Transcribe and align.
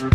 Ei, 0.00 0.08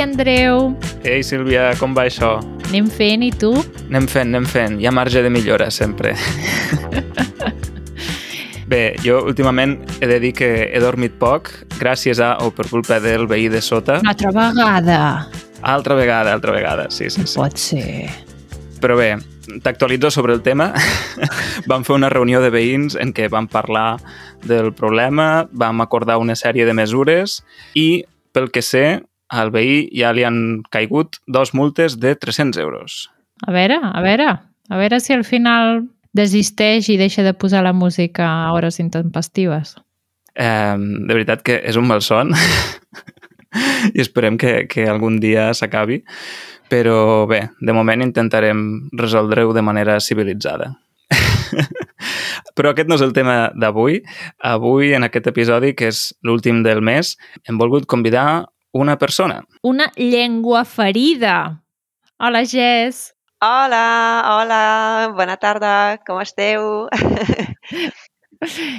Andreu, 0.00 0.78
Ei, 1.04 1.22
Sílvia, 1.22 1.74
com 1.76 1.92
va 1.92 2.06
això? 2.08 2.38
anem 2.70 2.88
fent 2.88 3.20
i 3.26 3.30
tu? 3.36 3.52
Anem 3.90 4.08
fent, 4.08 4.32
anem 4.32 4.48
fent. 4.48 4.80
Hi 4.80 4.88
ha 4.88 4.92
marge 4.96 5.20
de 5.20 5.28
millora, 5.28 5.68
sempre. 5.70 6.16
Bé, 8.68 8.92
jo 9.00 9.22
últimament 9.24 9.78
he 10.02 10.06
de 10.10 10.18
dir 10.20 10.34
que 10.36 10.48
he 10.68 10.80
dormit 10.82 11.14
poc 11.16 11.48
gràcies 11.80 12.18
a 12.20 12.34
o 12.44 12.50
per 12.52 12.66
culpa 12.68 12.98
del 13.00 13.24
veí 13.26 13.46
de 13.48 13.62
sota. 13.64 14.02
Una 14.04 14.12
altra 14.12 14.32
vegada. 14.34 14.98
Altra 15.62 15.94
vegada, 15.96 16.34
altra 16.36 16.52
vegada, 16.52 16.90
sí, 16.90 17.08
sí, 17.08 17.22
No 17.24 17.26
sí. 17.26 17.38
pot 17.40 17.56
ser. 17.56 18.10
Però 18.82 18.94
bé, 18.98 19.16
t'actualitzo 19.64 20.10
sobre 20.12 20.36
el 20.36 20.42
tema. 20.44 20.74
vam 21.70 21.86
fer 21.88 21.96
una 21.96 22.12
reunió 22.12 22.42
de 22.44 22.52
veïns 22.52 22.98
en 23.00 23.14
què 23.16 23.30
vam 23.32 23.48
parlar 23.48 23.96
del 24.44 24.74
problema, 24.76 25.48
vam 25.50 25.80
acordar 25.80 26.18
una 26.20 26.36
sèrie 26.36 26.68
de 26.68 26.76
mesures 26.76 27.40
i, 27.74 28.04
pel 28.36 28.52
que 28.52 28.60
sé, 28.62 29.00
al 29.32 29.50
veí 29.50 29.86
ja 29.96 30.12
li 30.12 30.28
han 30.28 30.60
caigut 30.68 31.22
dos 31.26 31.54
multes 31.56 31.96
de 32.00 32.14
300 32.20 32.60
euros. 32.60 33.08
A 33.48 33.52
veure, 33.52 33.80
a 33.80 34.04
veure. 34.04 34.28
A 34.68 34.76
veure 34.76 35.00
si 35.00 35.16
al 35.16 35.24
final 35.24 35.86
desisteix 36.18 36.90
i 36.90 36.98
deixa 36.98 37.24
de 37.26 37.34
posar 37.34 37.62
la 37.64 37.72
música 37.72 38.26
a 38.26 38.50
hores 38.52 38.80
intempestives. 38.82 39.76
Eh, 40.34 40.76
de 40.78 41.14
veritat 41.14 41.42
que 41.46 41.58
és 41.66 41.78
un 41.78 41.88
malson 41.88 42.34
i 43.96 44.02
esperem 44.02 44.36
que, 44.38 44.66
que 44.70 44.86
algun 44.86 45.18
dia 45.22 45.48
s'acabi, 45.54 46.02
però 46.68 47.26
bé, 47.30 47.48
de 47.64 47.74
moment 47.74 48.04
intentarem 48.04 48.60
resoldre-ho 48.92 49.54
de 49.56 49.64
manera 49.64 49.98
civilitzada. 50.04 50.74
Però 52.58 52.72
aquest 52.72 52.90
no 52.90 52.98
és 52.98 53.04
el 53.04 53.14
tema 53.16 53.48
d'avui. 53.56 54.02
Avui, 54.44 54.92
en 54.96 55.06
aquest 55.06 55.30
episodi, 55.30 55.72
que 55.78 55.88
és 55.92 56.08
l'últim 56.26 56.62
del 56.66 56.82
mes, 56.84 57.14
hem 57.48 57.60
volgut 57.60 57.88
convidar 57.88 58.50
una 58.76 58.98
persona. 59.00 59.40
Una 59.62 59.88
llengua 59.96 60.64
ferida. 60.68 61.62
Hola, 62.18 62.44
Jess. 62.44 63.14
Hola, 63.40 64.24
hola, 64.26 65.12
bona 65.14 65.36
tarda, 65.38 66.00
com 66.02 66.18
esteu? 66.18 66.88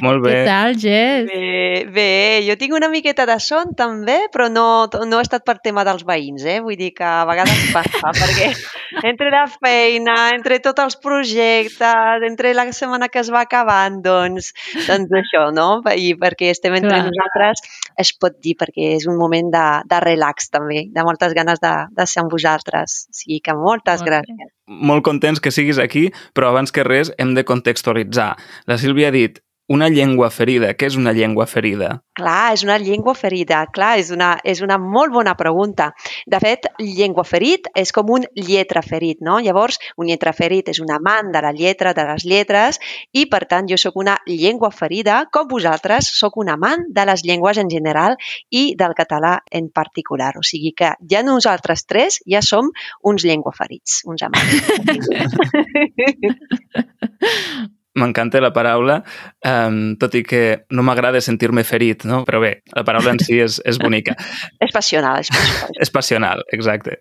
Molt 0.03 0.19
bé. 0.25 0.33
Què 0.33 0.41
tal, 0.43 0.73
Jess? 0.75 1.29
Bé, 1.29 1.85
bé, 1.95 2.09
jo 2.43 2.57
tinc 2.59 2.75
una 2.75 2.89
miqueta 2.91 3.23
de 3.29 3.37
son 3.39 3.71
també, 3.79 4.17
però 4.33 4.49
no, 4.51 4.65
no 5.07 5.21
ha 5.21 5.23
estat 5.23 5.45
per 5.47 5.61
tema 5.63 5.85
dels 5.87 6.03
veïns, 6.03 6.43
eh? 6.43 6.57
Vull 6.65 6.75
dir 6.75 6.91
que 6.97 7.07
a 7.07 7.23
vegades 7.29 7.69
passa, 7.71 8.11
perquè 8.19 8.51
entre 9.03 9.29
la 9.33 9.45
feina, 9.51 10.15
entre 10.35 10.59
tots 10.63 10.83
els 10.83 10.97
projectes, 11.01 12.25
entre 12.27 12.53
la 12.57 12.67
setmana 12.75 13.09
que 13.09 13.21
es 13.23 13.31
va 13.33 13.43
acabant, 13.47 13.99
doncs, 14.05 14.51
doncs 14.87 15.13
això, 15.21 15.47
no? 15.55 15.81
I 15.89 16.13
perquè 16.19 16.51
estem 16.53 16.75
entre 16.77 16.95
Clar. 16.95 17.09
nosaltres, 17.09 17.63
es 17.99 18.13
pot 18.19 18.37
dir, 18.43 18.55
perquè 18.59 18.93
és 18.97 19.07
un 19.09 19.17
moment 19.19 19.51
de, 19.53 19.65
de 19.89 19.99
relax 20.05 20.49
també, 20.53 20.85
de 20.93 21.05
moltes 21.07 21.35
ganes 21.37 21.61
de, 21.63 21.73
de 21.95 22.07
ser 22.09 22.23
amb 22.23 22.33
vosaltres. 22.33 23.05
O 23.09 23.19
sigui 23.21 23.41
que 23.45 23.57
moltes 23.57 24.01
Molt 24.01 24.09
bé. 24.09 24.15
gràcies. 24.15 24.55
Molt 24.69 25.03
contents 25.05 25.41
que 25.41 25.51
siguis 25.51 25.79
aquí, 25.81 26.09
però 26.37 26.51
abans 26.53 26.71
que 26.71 26.85
res 26.85 27.13
hem 27.17 27.33
de 27.37 27.45
contextualitzar. 27.47 28.35
La 28.69 28.77
Sílvia 28.77 29.09
ha 29.09 29.15
dit 29.15 29.39
una 29.69 29.87
llengua 29.89 30.31
ferida. 30.33 30.73
Què 30.73 30.87
és 30.89 30.95
una 30.97 31.13
llengua 31.13 31.45
ferida? 31.47 32.01
Clar, 32.17 32.53
és 32.55 32.63
una 32.65 32.77
llengua 32.81 33.13
ferida. 33.15 33.61
Clar, 33.73 33.99
és 34.01 34.09
una, 34.11 34.31
és 34.43 34.63
una 34.65 34.79
molt 34.81 35.13
bona 35.13 35.35
pregunta. 35.37 35.91
De 36.27 36.39
fet, 36.41 36.65
llengua 36.81 37.23
ferit 37.23 37.69
és 37.77 37.93
com 37.95 38.09
un 38.17 38.25
lletra 38.33 38.81
ferit, 38.81 39.21
no? 39.21 39.37
Llavors, 39.45 39.77
un 40.01 40.09
lletra 40.09 40.33
ferit 40.33 40.73
és 40.73 40.81
un 40.81 40.89
amant 40.95 41.29
de 41.35 41.43
la 41.45 41.53
lletra, 41.55 41.93
de 41.93 42.07
les 42.09 42.25
lletres, 42.25 42.81
i 43.13 43.27
per 43.29 43.45
tant 43.45 43.69
jo 43.69 43.77
sóc 43.77 43.95
una 44.01 44.17
llengua 44.25 44.73
ferida, 44.73 45.21
com 45.31 45.47
vosaltres, 45.47 46.09
sóc 46.17 46.41
un 46.41 46.49
amant 46.49 46.89
de 46.89 47.05
les 47.05 47.23
llengües 47.23 47.61
en 47.61 47.69
general 47.69 48.17
i 48.49 48.73
del 48.75 48.97
català 48.97 49.37
en 49.51 49.69
particular. 49.69 50.33
O 50.41 50.43
sigui 50.43 50.73
que 50.73 50.95
ja 51.13 51.21
nosaltres 51.23 51.85
tres 51.85 52.21
ja 52.25 52.41
som 52.41 52.73
uns 53.05 53.23
llengua 53.23 53.53
ferits, 53.53 54.01
uns 54.09 54.25
amants. 54.25 54.49
M'encanta 57.97 58.37
la 58.37 58.51
paraula, 58.53 58.99
um, 59.49 59.95
tot 59.99 60.13
i 60.13 60.21
que 60.23 60.41
no 60.69 60.83
m'agrada 60.85 61.21
sentir-me 61.25 61.63
ferit, 61.65 62.05
no? 62.05 62.21
Però 62.27 62.41
bé, 62.43 62.59
la 62.77 62.83
paraula 62.85 63.15
en 63.15 63.21
si 63.23 63.39
és, 63.41 63.57
és 63.65 63.79
bonica. 63.81 64.13
és 64.65 64.73
passional, 64.75 65.23
és 65.25 65.31
passional. 65.33 65.77
És 65.81 65.93
passional, 65.95 66.43
exacte. 66.53 66.99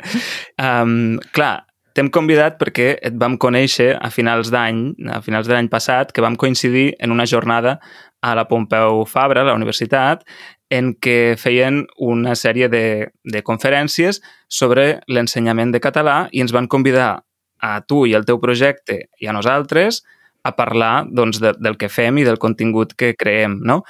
Um, 0.57 1.19
clar, 1.37 1.69
t'hem 1.93 2.09
convidat 2.15 2.57
perquè 2.61 2.93
et 3.05 3.17
vam 3.21 3.37
conèixer 3.37 3.91
a 4.01 4.09
finals 4.15 4.53
d'any, 4.55 4.81
a 5.13 5.21
finals 5.25 5.51
de 5.51 5.57
l'any 5.59 5.69
passat, 5.69 6.15
que 6.15 6.25
vam 6.25 6.41
coincidir 6.41 6.93
en 7.05 7.13
una 7.13 7.29
jornada 7.29 7.77
a 8.23 8.35
la 8.35 8.49
Pompeu 8.49 9.05
Fabra, 9.07 9.43
a 9.43 9.51
la 9.51 9.57
universitat, 9.59 10.25
en 10.71 10.93
què 11.01 11.37
feien 11.41 11.85
una 12.05 12.35
sèrie 12.37 12.69
de, 12.73 13.09
de 13.25 13.43
conferències 13.43 14.21
sobre 14.49 15.01
l'ensenyament 15.09 15.73
de 15.73 15.81
català 15.85 16.19
i 16.33 16.43
ens 16.45 16.53
van 16.53 16.69
convidar 16.69 17.11
a 17.59 17.73
tu 17.83 18.05
i 18.07 18.15
al 18.15 18.27
teu 18.29 18.39
projecte 18.41 19.09
i 19.19 19.27
a 19.27 19.35
nosaltres 19.35 20.03
a 20.47 20.55
parlar 20.57 21.07
doncs, 21.11 21.41
de, 21.43 21.55
del 21.59 21.77
que 21.81 21.91
fem 21.93 22.21
i 22.21 22.27
del 22.27 22.39
contingut 22.43 22.95
que 22.99 23.15
creem, 23.19 23.59
no? 23.65 23.83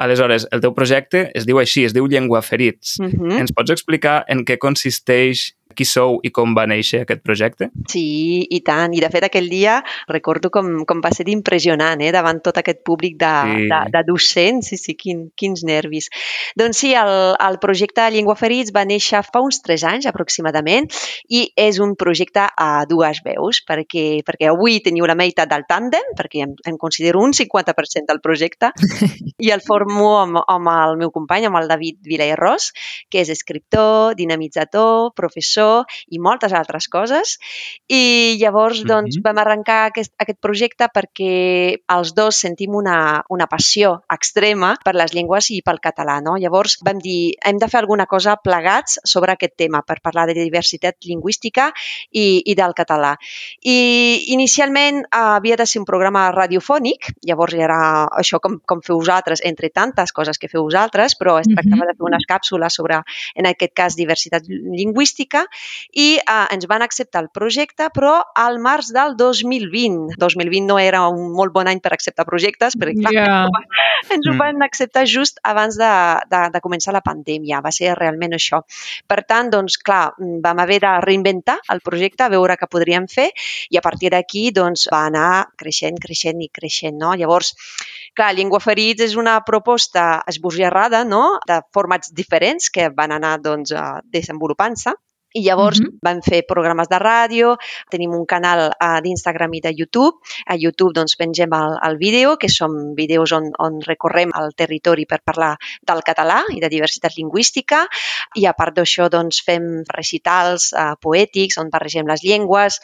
Aleshores, 0.00 0.48
el 0.50 0.60
teu 0.60 0.74
projecte 0.74 1.28
es 1.34 1.46
diu 1.46 1.60
així, 1.62 1.84
es 1.84 1.94
diu 1.94 2.06
Llengua 2.10 2.42
Ferits. 2.42 2.98
Mm 3.00 3.10
-hmm. 3.10 3.40
Ens 3.40 3.52
pots 3.52 3.70
explicar 3.70 4.24
en 4.28 4.44
què 4.44 4.58
consisteix, 4.58 5.54
qui 5.74 5.84
sou 5.84 6.20
i 6.24 6.30
com 6.34 6.54
va 6.56 6.64
néixer 6.70 7.02
aquest 7.02 7.22
projecte? 7.26 7.68
Sí, 7.90 8.46
i 8.50 8.60
tant. 8.66 8.94
I 8.94 9.02
de 9.02 9.10
fet 9.12 9.26
aquell 9.26 9.50
dia 9.50 9.80
recordo 10.08 10.50
com, 10.54 10.84
com 10.88 11.02
va 11.04 11.10
ser 11.14 11.26
impressionant 11.32 12.00
eh? 12.04 12.12
davant 12.14 12.40
tot 12.44 12.60
aquest 12.60 12.82
públic 12.86 13.18
de, 13.20 13.32
Sí. 13.44 13.66
de, 13.68 13.80
de 13.92 14.02
docents. 14.06 14.68
Sí, 14.70 14.78
sí, 14.80 14.94
quin, 14.96 15.26
quins 15.36 15.64
nervis. 15.66 16.08
Doncs 16.56 16.78
sí, 16.84 16.92
el, 16.94 17.34
el 17.40 17.58
projecte 17.62 18.06
Llengua 18.14 18.36
Ferits 18.38 18.72
va 18.74 18.84
néixer 18.88 19.22
fa 19.26 19.42
uns 19.44 19.60
3 19.64 19.84
anys 19.90 20.06
aproximadament 20.10 20.86
i 21.28 21.48
és 21.56 21.80
un 21.82 21.94
projecte 21.96 22.46
a 22.56 22.84
dues 22.88 23.20
veus 23.24 23.60
perquè, 23.66 24.22
perquè 24.26 24.48
avui 24.52 24.80
teniu 24.84 25.08
la 25.10 25.18
meitat 25.18 25.50
del 25.50 25.66
tàndem, 25.68 26.14
perquè 26.16 26.44
em, 26.46 26.54
em 26.66 26.78
considero 26.78 27.20
un 27.20 27.34
50% 27.34 28.06
del 28.08 28.22
projecte 28.24 28.70
i 29.44 29.50
el 29.50 29.64
formo 29.84 30.18
amb, 30.20 30.40
amb 30.48 30.70
el 30.72 30.96
meu 30.98 31.10
company, 31.12 31.44
amb 31.46 31.58
el 31.60 31.68
David 31.68 32.00
Vilaerros, 32.08 32.72
que 33.10 33.20
és 33.20 33.30
escriptor, 33.32 34.14
dinamitzador, 34.16 35.12
professor 35.14 35.84
i 36.08 36.18
moltes 36.18 36.52
altres 36.56 36.88
coses. 36.88 37.38
I 37.88 38.36
llavors 38.40 38.84
doncs, 38.84 39.16
Mhm. 39.16 39.22
vam 39.24 39.38
arrencar 39.38 39.90
aquest, 39.90 40.12
aquest 40.18 40.38
projecte 40.40 40.88
perquè 40.88 41.80
els 41.88 42.14
dos 42.14 42.36
sentim 42.36 42.74
una, 42.74 43.22
una 43.28 43.46
passió 43.46 44.02
extrema 44.10 44.76
per 44.84 44.94
les 44.94 45.12
llengües 45.12 45.50
i 45.50 45.62
pel 45.62 45.80
català. 45.80 46.20
No? 46.22 46.36
Llavors 46.36 46.78
vam 46.82 46.98
dir, 46.98 47.34
hem 47.44 47.58
de 47.58 47.68
fer 47.68 47.80
alguna 47.80 48.06
cosa 48.06 48.36
plegats 48.36 49.00
sobre 49.04 49.32
aquest 49.32 49.56
tema 49.56 49.82
per 49.82 50.00
parlar 50.00 50.26
de 50.26 50.34
diversitat 50.34 50.96
lingüística 51.04 51.72
i, 52.10 52.42
i 52.44 52.54
del 52.54 52.72
català. 52.74 53.16
I 53.62 54.24
inicialment 54.28 55.04
eh, 55.04 55.06
havia 55.12 55.56
de 55.56 55.66
ser 55.66 55.80
un 55.80 55.84
programa 55.84 56.30
radiofònic, 56.32 57.12
llavors 57.22 57.54
era 57.54 58.08
això 58.16 58.40
com, 58.40 58.60
com 58.64 58.80
feu 58.80 58.98
vosaltres, 58.98 59.40
entre 59.44 59.66
tantes 59.74 60.12
coses 60.16 60.38
que 60.38 60.48
feu 60.48 60.62
vosaltres, 60.64 61.16
però 61.18 61.38
es 61.40 61.48
Mhm. 61.48 61.54
tractava 61.58 61.86
de 61.90 61.96
fer 61.98 62.06
unes 62.06 62.24
càpsules 62.30 62.72
sobre, 62.72 63.02
en 63.34 63.46
aquest 63.50 63.74
cas, 63.74 63.96
diversitat 63.96 64.46
lingüística 64.48 65.44
i 65.92 66.16
eh, 66.16 66.46
ens 66.54 66.66
van 66.70 66.82
acceptar 66.82 67.22
el 67.24 67.28
projecte, 67.34 67.88
però 67.94 68.22
al 68.34 68.58
març 68.62 68.92
del 68.94 69.16
2020. 69.16 70.14
2020 70.18 70.66
no 70.66 70.78
era 70.78 71.06
un 71.08 71.32
molt 71.34 71.52
bon 71.52 71.68
any 71.68 71.80
per 71.80 71.92
acceptar 71.94 72.24
projectes, 72.28 72.76
perquè 72.78 73.00
clar, 73.00 73.12
Ja. 73.14 73.46
ens 74.10 74.26
ho 74.28 74.32
Mm. 74.34 74.38
van 74.38 74.62
acceptar 74.62 75.04
just 75.06 75.38
abans 75.42 75.76
de, 75.76 75.90
de, 76.30 76.50
de 76.52 76.60
començar 76.60 76.92
la 76.92 77.00
pandèmia. 77.02 77.60
Va 77.62 77.70
ser 77.72 77.94
realment 77.96 78.32
això. 78.32 78.62
Per 79.06 79.22
tant, 79.26 79.50
doncs, 79.50 79.76
clar, 79.78 80.12
vam 80.18 80.58
haver 80.60 80.80
de 80.80 81.00
reinventar 81.00 81.58
el 81.70 81.80
projecte, 81.80 82.28
veure 82.28 82.56
què 82.56 82.68
podríem 82.68 83.06
fer 83.08 83.30
i 83.70 83.76
a 83.76 83.80
partir 83.80 84.10
d'aquí 84.10 84.50
doncs, 84.52 84.88
va 84.92 85.06
anar 85.06 85.48
creixent, 85.56 85.98
creixent 86.00 86.40
i 86.42 86.48
creixent. 86.48 86.96
No? 86.98 87.14
Llavors, 87.14 87.54
clar, 88.14 88.34
Llengua 88.34 88.60
Ferits 88.60 89.02
és 89.02 89.16
una 89.16 89.40
proposta 89.40 89.63
esbojarrada 90.30 91.04
no? 91.08 91.22
de 91.48 91.60
formats 91.76 92.12
diferents 92.20 92.70
que 92.70 92.90
van 93.00 93.14
anar 93.16 93.36
doncs, 93.42 93.74
desenvolupant-se 94.14 94.94
I 95.34 95.42
llavors 95.42 95.80
Mhm. 95.80 95.98
vam 96.02 96.20
fer 96.22 96.44
programes 96.46 96.88
de 96.88 96.98
ràdio, 97.02 97.56
tenim 97.90 98.12
un 98.14 98.24
canal 98.24 98.68
uh, 98.70 99.00
d'Instagram 99.02 99.52
i 99.54 99.60
de 99.60 99.72
YouTube. 99.74 100.20
A 100.46 100.54
YouTube 100.54 100.92
doncs, 100.94 101.16
pengem 101.16 101.50
el, 101.52 101.74
el 101.82 101.96
vídeo, 101.98 102.36
que 102.38 102.48
són 102.48 102.94
vídeos 102.94 103.32
on, 103.32 103.50
on 103.58 103.80
recorrem 103.82 104.30
el 104.38 104.54
territori 104.54 105.06
per 105.10 105.20
parlar 105.24 105.56
del 105.82 106.02
català 106.06 106.44
i 106.54 106.60
de 106.62 106.70
diversitat 106.70 107.16
lingüística. 107.18 107.82
I 108.38 108.46
a 108.46 108.52
part 108.54 108.76
d'això 108.76 109.08
doncs, 109.10 109.42
fem 109.44 109.82
recitals 109.90 110.70
uh, 110.72 110.94
poètics 111.02 111.58
on 111.58 111.68
barregem 111.70 112.06
les 112.06 112.22
llengües, 112.22 112.78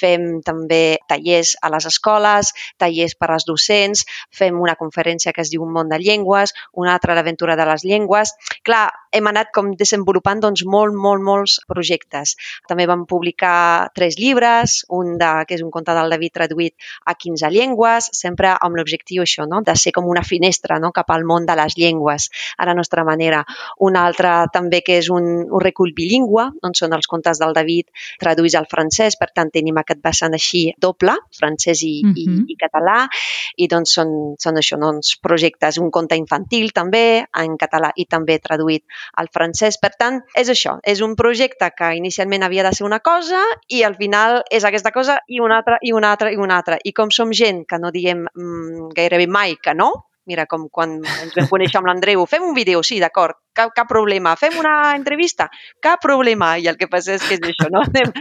fem 0.00 0.40
també 0.42 0.98
tallers 1.08 1.56
a 1.60 1.68
les 1.74 1.86
escoles, 1.86 2.52
tallers 2.78 3.14
per 3.20 3.30
als 3.30 3.44
docents, 3.44 4.06
fem 4.32 4.58
una 4.60 4.76
conferència 4.80 5.32
que 5.32 5.42
es 5.44 5.50
diu 5.52 5.62
Un 5.62 5.72
món 5.76 5.88
de 5.92 5.98
llengües, 6.00 6.54
una 6.72 6.94
altra 6.94 7.14
l'aventura 7.14 7.54
de 7.54 7.66
les 7.68 7.84
llengües. 7.84 8.32
Clar, 8.62 8.86
hem 9.12 9.28
anat 9.28 9.50
com 9.54 9.72
desenvolupant 9.76 10.40
doncs, 10.40 10.64
molt, 10.64 10.96
molt, 10.96 11.22
molts 11.22 11.58
projectes. 11.68 12.34
També 12.68 12.86
vam 12.88 13.04
publicar 13.08 13.90
tres 13.94 14.16
llibres, 14.18 14.80
un 14.94 15.16
de, 15.20 15.30
que 15.48 15.56
és 15.58 15.64
un 15.64 15.72
conte 15.74 15.94
del 15.96 16.14
David 16.14 16.34
traduït 16.38 16.74
a 17.04 17.14
15 17.14 17.50
llengües, 17.52 18.08
sempre 18.16 18.54
amb 18.54 18.78
l'objectiu 18.78 19.24
això, 19.26 19.46
no? 19.50 19.60
de 19.66 19.74
ser 19.76 19.92
com 19.92 20.08
una 20.08 20.24
finestra 20.24 20.78
no? 20.80 20.92
cap 20.96 21.10
al 21.12 21.26
món 21.28 21.46
de 21.48 21.56
les 21.58 21.76
llengües, 21.78 22.30
a 22.56 22.68
la 22.68 22.76
nostra 22.78 23.04
manera. 23.04 23.42
Un 23.84 23.98
altre 24.00 24.32
també 24.54 24.80
que 24.86 24.96
és 25.02 25.10
un, 25.12 25.28
un 25.44 25.62
recull 25.62 25.92
bilingüe, 25.96 26.48
on 26.64 26.78
són 26.78 26.96
els 26.96 27.10
contes 27.10 27.42
del 27.42 27.52
David 27.56 27.90
traduïts 28.22 28.56
al 28.56 28.70
francès, 28.70 29.18
per 29.20 29.32
tant 29.34 29.52
tenim 29.52 29.82
aquest 29.82 30.00
vessant 30.04 30.32
així 30.38 30.64
doble, 30.80 31.18
francès 31.36 31.82
i, 31.82 31.94
uh 32.04 32.08
-huh. 32.08 32.22
Mhm. 32.22 32.46
i, 32.48 32.54
i 32.54 32.56
català, 32.56 33.08
i 33.56 33.68
doncs 33.68 33.92
són, 33.92 34.34
són 34.38 34.56
això, 34.56 34.78
doncs, 34.78 35.18
projectes, 35.20 35.78
un 35.78 35.90
conte 35.90 36.16
infantil 36.16 36.72
també, 36.72 37.24
en 37.34 37.56
català 37.58 37.92
i 37.96 38.06
també 38.06 38.38
traduït 38.38 38.51
al 38.60 39.30
francès. 39.32 39.78
Per 39.82 39.92
tant, 39.98 40.20
és 40.38 40.50
això, 40.52 40.76
és 40.84 41.02
un 41.04 41.16
projecte 41.16 41.70
que 41.76 41.94
inicialment 41.96 42.44
havia 42.46 42.66
de 42.66 42.74
ser 42.76 42.86
una 42.88 43.00
cosa 43.00 43.42
i 43.68 43.82
al 43.86 43.96
final 43.96 44.42
és 44.50 44.64
aquesta 44.68 44.92
cosa 44.92 45.18
i 45.28 45.40
una 45.40 45.60
altra, 45.62 45.78
i 45.82 45.92
una 45.92 46.12
altra, 46.12 46.32
i 46.32 46.40
una 46.40 46.56
altra. 46.60 46.78
I 46.84 46.92
com 46.92 47.10
som 47.10 47.32
gent 47.32 47.64
que 47.68 47.78
no 47.78 47.92
diem 47.94 48.26
mm, 48.26 48.92
gairebé 48.96 49.26
mai 49.26 49.56
que 49.62 49.74
no, 49.74 49.92
mira, 50.24 50.46
com 50.46 50.68
quan 50.70 51.00
ens 51.02 51.34
vam 51.34 51.48
conèixer 51.50 51.80
amb 51.80 51.88
l'Andreu, 51.90 52.24
fem 52.30 52.44
un 52.46 52.54
vídeo, 52.54 52.82
sí, 52.86 53.00
d'acord, 53.02 53.38
cap, 53.56 53.72
cap 53.76 53.88
problema, 53.90 54.34
fem 54.40 54.56
una 54.60 54.94
entrevista, 54.96 55.48
cap 55.82 56.00
problema, 56.02 56.54
i 56.58 56.68
el 56.70 56.78
que 56.80 56.88
passa 56.90 57.16
és 57.16 57.24
que 57.26 57.38
és 57.38 57.44
això, 57.52 57.68
no? 57.72 57.82
Anem, 57.92 58.12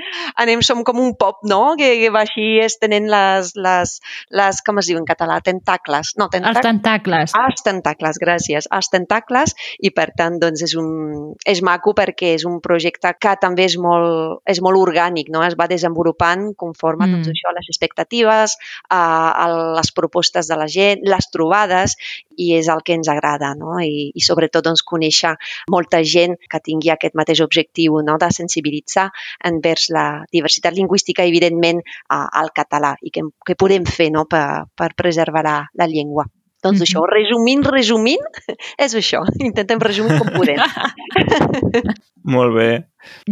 anem 0.43 0.63
som 0.65 0.83
com 0.87 0.99
un 1.01 1.13
pop, 1.19 1.41
no?, 1.47 1.75
que, 1.79 1.89
que 2.01 2.09
va 2.13 2.23
així 2.25 2.47
estenent 2.63 3.09
les, 3.11 3.53
les, 3.55 3.95
les, 4.33 4.61
com 4.65 4.81
es 4.81 4.89
diu 4.89 4.99
en 4.99 5.07
català, 5.07 5.39
tentacles, 5.45 6.15
no, 6.19 6.27
Els 6.31 6.61
tentacles, 6.65 7.35
els 7.37 7.65
tentacles, 7.65 8.19
gràcies, 8.21 8.69
els 8.71 8.91
tentacles 8.91 9.55
i 9.79 9.93
per 9.95 10.09
tant 10.17 10.39
doncs 10.41 10.65
és, 10.65 10.75
un, 10.79 11.31
és 11.47 11.61
maco 11.65 11.93
perquè 11.97 12.33
és 12.37 12.45
un 12.47 12.59
projecte 12.63 13.13
que 13.19 13.35
també 13.41 13.67
és 13.69 13.77
molt, 13.81 14.41
és 14.49 14.61
molt 14.63 14.79
orgànic, 14.81 15.31
no? 15.33 15.45
es 15.45 15.57
va 15.59 15.69
desenvolupant 15.71 16.51
conforme 16.57 17.01
Mm. 17.01 17.17
doncs, 17.17 17.31
això, 17.31 17.49
a 17.49 17.55
les 17.57 17.69
expectatives, 17.71 18.57
a, 18.89 19.01
a 19.43 19.45
les 19.77 19.91
propostes 19.95 20.47
de 20.47 20.57
la 20.57 20.67
gent, 20.71 21.03
les 21.07 21.29
trobades 21.33 21.95
i 22.37 22.53
és 22.57 22.69
el 22.71 22.81
que 22.85 22.95
ens 22.97 23.09
agrada 23.11 23.53
no? 23.57 23.77
I, 23.83 24.11
i 24.15 24.23
sobretot 24.25 24.65
doncs, 24.65 24.83
conèixer 24.87 25.20
molta 25.69 26.01
gent 26.03 26.35
que 26.49 26.59
tingui 26.63 26.89
aquest 26.89 27.15
mateix 27.15 27.39
objectiu 27.41 28.01
no? 28.05 28.17
de 28.17 28.29
sensibilitzar 28.31 29.09
envers 29.43 29.89
la 29.89 30.23
diversitat 30.31 30.73
lingüística 30.73 31.23
evidentment 31.23 31.81
a, 32.09 32.27
al 32.41 32.49
català 32.55 32.95
i 33.01 33.09
què, 33.11 33.21
què 33.47 33.55
podem 33.55 33.85
fer 33.85 34.11
no? 34.11 34.25
per, 34.25 34.65
per 34.75 34.93
preservar 34.95 35.43
la, 35.43 35.57
la 35.73 35.87
llengua. 35.87 36.25
Doncs 36.63 36.77
Mhm. 36.77 36.85
això, 36.85 37.01
resumint, 37.09 37.63
resumint, 37.65 38.25
és 38.85 38.93
això. 38.93 39.23
Intentem 39.39 39.79
resumir 39.81 40.17
com 40.19 40.27
podem. 40.29 40.59
Molt 42.35 42.53
bé. 42.55 42.69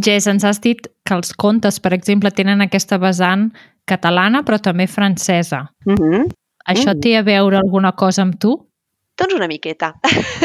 Jess, 0.02 0.28
ens 0.28 0.44
has 0.44 0.60
dit 0.64 0.88
que 1.06 1.14
els 1.14 1.34
contes, 1.38 1.78
per 1.80 1.94
exemple, 1.94 2.32
tenen 2.32 2.62
aquesta 2.66 2.98
vessant 2.98 3.52
catalana, 3.90 4.42
però 4.46 4.60
també 4.62 4.88
francesa. 4.88 5.68
Mm 5.86 5.96
-hmm. 5.96 6.26
Això 6.70 6.94
Mm. 6.96 7.00
té 7.02 7.18
a 7.18 7.22
veure 7.24 7.58
alguna 7.58 7.92
cosa 7.94 8.22
amb 8.22 8.40
tu? 8.40 8.69
Doncs 9.20 9.36
una 9.36 9.48
miqueta. 9.52 9.90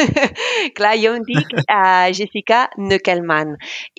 Clar, 0.77 0.93
jo 0.99 1.13
em 1.15 1.23
dic 1.23 1.53
uh, 1.61 2.11
Jessica 2.11 2.65
Neukelman 2.75 3.53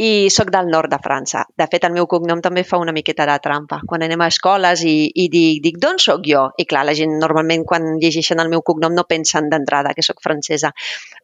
i 0.05 0.29
sóc 0.33 0.51
del 0.53 0.69
nord 0.69 0.93
de 0.93 0.99
França. 1.01 1.47
De 1.57 1.65
fet, 1.73 1.87
el 1.89 1.95
meu 1.95 2.05
cognom 2.11 2.43
també 2.45 2.61
fa 2.69 2.77
una 2.83 2.93
miqueta 2.93 3.25
de 3.31 3.39
trampa. 3.41 3.79
Quan 3.89 4.05
anem 4.05 4.21
a 4.21 4.29
escoles 4.29 4.85
i, 4.85 5.09
i 5.09 5.29
dic, 5.33 5.63
dic 5.65 5.81
d'on 5.81 5.97
sóc 6.03 6.27
jo? 6.29 6.45
I 6.61 6.69
clar, 6.69 6.85
la 6.85 6.97
gent 6.99 7.17
normalment 7.23 7.65
quan 7.65 7.95
llegeixen 8.03 8.43
el 8.45 8.53
meu 8.53 8.61
cognom 8.67 8.93
no 8.93 9.07
pensen 9.09 9.49
d'entrada 9.49 9.95
que 9.97 10.05
sóc 10.05 10.21
francesa. 10.25 10.75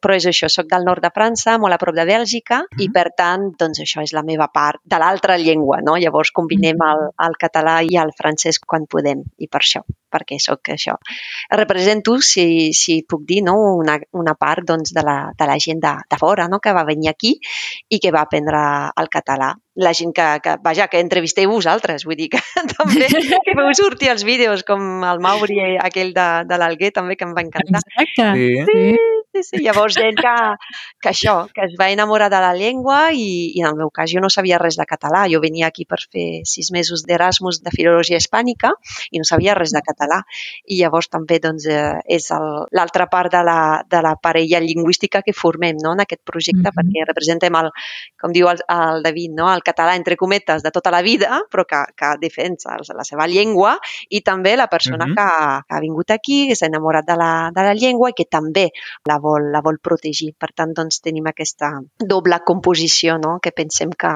Però 0.00 0.16
és 0.16 0.30
això, 0.32 0.48
sóc 0.48 0.72
del 0.72 0.88
nord 0.88 1.04
de 1.04 1.12
França, 1.12 1.58
molt 1.60 1.76
a 1.76 1.80
prop 1.82 1.98
de 1.98 2.08
Bèlgica, 2.08 2.62
i 2.80 2.88
per 2.94 3.10
tant, 3.18 3.50
doncs 3.60 3.84
això 3.84 4.00
és 4.06 4.16
la 4.16 4.24
meva 4.24 4.48
part 4.54 4.80
de 4.84 5.02
l'altra 5.02 5.36
llengua, 5.36 5.82
no? 5.84 5.98
Llavors 6.00 6.32
combinem 6.32 6.80
el, 6.88 7.10
el 7.28 7.36
català 7.44 7.82
i 7.84 8.00
el 8.00 8.16
francès 8.16 8.62
quan 8.64 8.88
podem, 8.88 9.26
i 9.36 9.52
per 9.52 9.60
això, 9.60 9.84
perquè 10.12 10.38
sóc 10.42 10.72
això. 10.74 10.98
Represento, 11.56 12.18
si, 12.20 12.72
si 12.76 13.00
puc 13.08 13.24
dir, 13.28 13.42
no? 13.46 13.56
una, 13.80 13.98
una 14.18 14.36
part 14.38 14.66
doncs, 14.68 14.94
de, 14.94 15.04
la, 15.06 15.18
de 15.38 15.48
la 15.48 15.58
gent 15.58 15.82
de, 15.82 15.96
de 16.10 16.20
fora 16.20 16.48
no? 16.52 16.60
que 16.60 16.74
va 16.76 16.86
venir 16.88 17.10
aquí 17.12 17.36
i 17.88 18.00
que 18.02 18.12
va 18.14 18.26
aprendre 18.26 18.62
el 19.00 19.12
català. 19.12 19.52
La 19.74 19.94
gent 19.96 20.12
que, 20.12 20.24
que 20.44 20.56
vaja, 20.60 20.88
que 20.92 21.00
entrevisteu 21.00 21.48
vosaltres, 21.48 22.04
vull 22.04 22.16
dir 22.18 22.28
que 22.34 22.40
també 22.76 23.06
que 23.46 23.54
veu 23.56 23.70
sortir 23.78 24.10
els 24.12 24.24
vídeos 24.28 24.64
com 24.68 25.04
el 25.08 25.20
Mauri, 25.24 25.58
aquell 25.80 26.12
de, 26.12 26.26
de 26.44 26.58
l'Alguer, 26.60 26.92
també, 26.92 27.16
que 27.16 27.24
em 27.24 27.32
va 27.36 27.40
encantar. 27.46 27.80
Exacte. 27.80 28.32
Sí. 28.36 28.52
sí. 28.68 29.08
Sí, 29.32 29.40
sí. 29.48 29.58
Llavors, 29.64 29.94
gent 29.96 30.18
que, 30.20 30.32
que 31.00 31.08
això, 31.08 31.46
que 31.56 31.62
es 31.64 31.72
va 31.80 31.86
enamorar 31.88 32.26
de 32.28 32.36
la 32.36 32.50
llengua 32.52 33.14
i, 33.16 33.48
i 33.56 33.62
en 33.62 33.70
el 33.70 33.78
meu 33.78 33.88
cas 33.88 34.10
jo 34.12 34.20
no 34.20 34.28
sabia 34.28 34.58
res 34.60 34.76
de 34.76 34.84
català. 34.84 35.22
Jo 35.32 35.38
venia 35.40 35.70
aquí 35.70 35.86
per 35.88 36.02
fer 36.04 36.42
sis 36.44 36.68
mesos 36.74 37.06
d'Erasmus 37.08 37.62
de 37.64 37.72
filologia 37.72 38.18
hispànica 38.20 38.74
i 39.08 39.16
no 39.22 39.24
sabia 39.24 39.54
res 39.56 39.72
de 39.72 39.80
català. 39.86 40.18
I 40.68 40.76
llavors 40.82 41.08
també 41.08 41.38
doncs, 41.40 41.64
eh, 41.64 41.94
és 42.12 42.28
el- 42.36 42.66
l'altra 42.76 43.06
part 43.08 43.32
de 43.32 43.40
la, 43.48 43.56
de 43.88 44.02
la 44.04 44.12
parella 44.20 44.60
lingüística 44.60 45.22
que 45.24 45.32
formem 45.32 45.80
no? 45.80 45.94
en 45.96 46.04
aquest 46.04 46.20
projecte 46.28 46.68
Mhm. 46.68 46.76
perquè 46.82 47.06
representem, 47.08 47.56
el, 47.62 47.70
com 48.20 48.36
diu 48.36 48.50
el, 48.52 48.60
el 48.68 49.00
David, 49.02 49.32
no? 49.40 49.48
el 49.54 49.61
català 49.62 49.94
entre 49.96 50.16
cometes 50.16 50.62
de 50.62 50.70
tota 50.70 50.90
la 50.90 51.00
vida, 51.02 51.40
però 51.50 51.64
que, 51.68 51.80
que 51.96 52.10
defensa 52.20 52.76
la 52.94 53.04
seva 53.04 53.26
llengua 53.26 53.76
i 54.10 54.20
també 54.20 54.56
la 54.56 54.66
persona 54.68 55.06
Mhm. 55.06 55.14
que, 55.14 55.28
que 55.68 55.74
ha 55.76 55.80
vingut 55.80 56.10
aquí, 56.10 56.48
que 56.48 56.56
s'ha 56.56 56.66
enamorat 56.66 57.06
de 57.06 57.16
la, 57.16 57.50
de 57.54 57.62
la 57.62 57.74
llengua 57.74 58.10
i 58.10 58.12
que 58.16 58.26
també 58.30 58.70
la 59.06 59.18
vol, 59.18 59.50
la 59.52 59.60
vol 59.62 59.78
protegir. 59.82 60.34
Per 60.38 60.50
tant, 60.54 60.72
doncs, 60.74 61.00
tenim 61.00 61.26
aquesta 61.26 61.70
doble 61.98 62.38
composició 62.44 63.18
no? 63.18 63.38
que 63.40 63.52
pensem 63.52 63.90
que, 63.90 64.12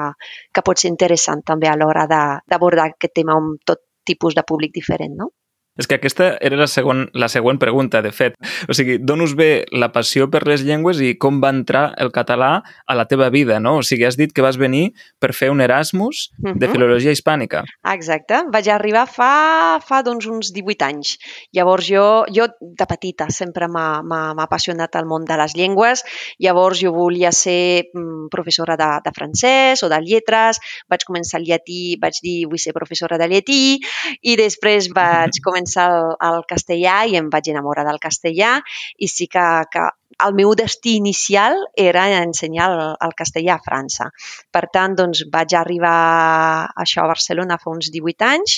que 0.53 0.61
pot 0.61 0.77
ser 0.77 0.89
interessant 0.89 1.41
també 1.43 1.67
a 1.67 1.75
l'hora 1.75 2.07
de- 2.07 2.39
d'abordar 2.47 2.87
aquest 2.91 3.13
tema 3.13 3.33
amb 3.37 3.59
tot 3.65 3.79
tipus 4.05 4.35
de 4.35 4.43
públic 4.43 4.71
diferent. 4.73 5.15
No? 5.17 5.31
És 5.77 5.87
que 5.87 5.95
aquesta 5.99 6.37
era 6.41 6.57
la, 6.57 6.67
segon, 6.67 7.07
la 7.13 7.29
següent 7.29 7.59
pregunta, 7.61 8.01
de 8.01 8.11
fet. 8.11 8.33
O 8.67 8.73
sigui, 8.73 8.97
d'on 8.97 9.21
us 9.21 9.35
ve 9.37 9.65
la 9.71 9.91
passió 9.93 10.29
per 10.33 10.43
les 10.47 10.63
llengües 10.65 10.99
i 11.03 11.13
com 11.21 11.39
va 11.43 11.51
entrar 11.53 11.93
el 12.01 12.11
català 12.11 12.63
a 12.87 12.95
la 12.97 13.05
teva 13.05 13.29
vida, 13.29 13.59
no? 13.59 13.77
O 13.77 13.83
sigui, 13.85 14.05
has 14.07 14.17
dit 14.17 14.33
que 14.33 14.41
vas 14.41 14.57
venir 14.57 14.91
per 15.19 15.33
fer 15.33 15.51
un 15.53 15.61
Erasmus 15.61 16.31
de 16.37 16.53
Mhm. 16.67 16.71
filologia 16.71 17.11
hispànica. 17.11 17.63
Exacte. 17.93 18.43
Vaig 18.51 18.67
arribar 18.69 19.05
fa, 19.07 19.79
fa 19.85 20.01
doncs, 20.03 20.25
uns 20.25 20.51
18 20.53 20.81
anys. 20.85 21.17
Llavors 21.53 21.85
jo, 21.87 22.25
jo 22.33 22.47
de 22.59 22.85
petita 22.87 23.29
sempre 23.29 23.67
m'ha 23.67 24.33
apassionat 24.43 24.95
el 24.95 25.05
món 25.05 25.25
de 25.25 25.37
les 25.37 25.53
llengües. 25.55 26.03
Llavors 26.39 26.79
jo 26.81 26.91
volia 26.91 27.31
ser 27.31 27.85
mm, 27.93 28.29
professora 28.31 28.75
de, 28.77 28.89
de 29.03 29.11
francès 29.13 29.83
o 29.83 29.89
de 29.89 29.99
lletres. 30.01 30.59
Vaig 30.89 31.03
començar 31.05 31.39
el 31.39 31.45
llatí, 31.45 31.97
vaig 32.01 32.13
dir 32.23 32.45
vull 32.47 32.57
ser 32.59 32.73
professora 32.73 33.17
de 33.17 33.27
llatí 33.27 33.79
i 34.21 34.35
després 34.35 34.89
vaig 34.93 35.31
començar 35.43 35.66
el, 35.75 36.15
el 36.29 36.43
castellà 36.49 37.01
i 37.09 37.17
em 37.19 37.29
vaig 37.33 37.49
enamorar 37.51 37.85
del 37.87 37.99
castellà 38.03 38.57
i 38.97 39.09
sí 39.11 39.27
que, 39.27 39.45
que 39.73 39.89
el 40.23 40.33
meu 40.33 40.53
destí 40.57 40.95
inicial 40.97 41.57
era 41.75 42.07
ensenyar 42.21 42.67
el, 42.71 42.81
el 43.05 43.13
castellà 43.17 43.57
a 43.57 43.63
França. 43.63 44.07
Per 44.53 44.63
tant, 44.73 44.95
doncs, 44.97 45.25
vaig 45.31 45.53
arribar 45.57 45.93
a 45.93 46.83
això 46.83 47.03
a 47.03 47.09
Barcelona 47.11 47.59
fa 47.61 47.69
uns 47.73 47.91
18 47.93 48.25
anys. 48.25 48.57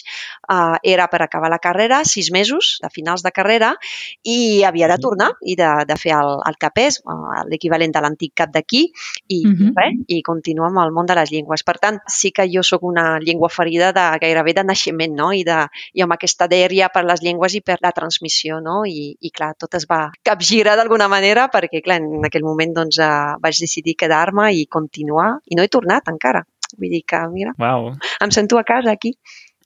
Uh, 0.50 0.78
era 0.84 1.10
per 1.12 1.22
acabar 1.26 1.50
la 1.52 1.60
carrera, 1.60 2.04
sis 2.06 2.32
mesos 2.32 2.78
de 2.84 2.90
finals 2.94 3.26
de 3.26 3.34
carrera, 3.36 3.74
i 4.24 4.64
havia 4.64 4.88
de 4.92 5.00
tornar 5.02 5.32
i 5.42 5.58
de, 5.60 5.70
de 5.90 5.98
fer 6.00 6.14
el, 6.16 6.38
el 6.48 6.60
CAPES, 6.62 7.02
uh, 7.04 7.44
l'equivalent 7.50 7.96
de 7.96 8.04
l'antic 8.06 8.36
CAP 8.40 8.56
d'aquí, 8.56 8.86
i, 9.28 9.42
uh. 9.44 9.52
-huh. 9.52 9.74
res, 9.76 10.00
i 10.08 10.22
continuar 10.24 10.70
amb 10.70 10.84
el 10.86 10.94
món 10.96 11.06
de 11.06 11.18
les 11.20 11.32
llengües. 11.32 11.64
Per 11.64 11.78
tant, 11.78 12.00
sí 12.08 12.32
que 12.32 12.48
jo 12.48 12.64
sóc 12.64 12.84
una 12.84 13.20
llengua 13.20 13.50
ferida 13.50 13.92
de 13.92 14.06
gairebé 14.22 14.54
de 14.54 14.64
naixement, 14.64 15.16
no? 15.16 15.34
I, 15.34 15.44
de, 15.44 15.68
i 15.94 16.02
amb 16.02 16.14
aquesta 16.14 16.48
dèria 16.48 16.90
per 16.90 17.04
les 17.04 17.22
llengües 17.22 17.54
i 17.56 17.62
per 17.62 17.78
la 17.82 17.92
transmissió, 17.92 18.62
no? 18.62 18.86
I, 18.86 19.18
i 19.20 19.30
clar, 19.32 19.54
tot 19.58 19.76
es 19.76 19.86
va 19.90 20.12
capgirar 20.24 20.76
d'alguna 20.78 21.08
manera 21.08 21.39
perquè, 21.48 21.82
clar, 21.82 22.02
en 22.02 22.26
aquell 22.28 22.44
moment 22.44 22.74
doncs, 22.76 23.00
uh, 23.00 23.38
vaig 23.42 23.60
decidir 23.64 23.96
quedar-me 23.96 24.52
i 24.54 24.66
continuar, 24.68 25.40
i 25.48 25.56
no 25.56 25.64
he 25.64 25.72
tornat 25.72 26.10
encara. 26.12 26.44
Vull 26.78 26.92
dir 26.92 27.04
que, 27.08 27.20
mira, 27.32 27.54
Uau, 27.58 27.94
em 28.22 28.32
sento 28.32 28.60
a 28.60 28.64
casa 28.64 28.92
aquí. 28.92 29.16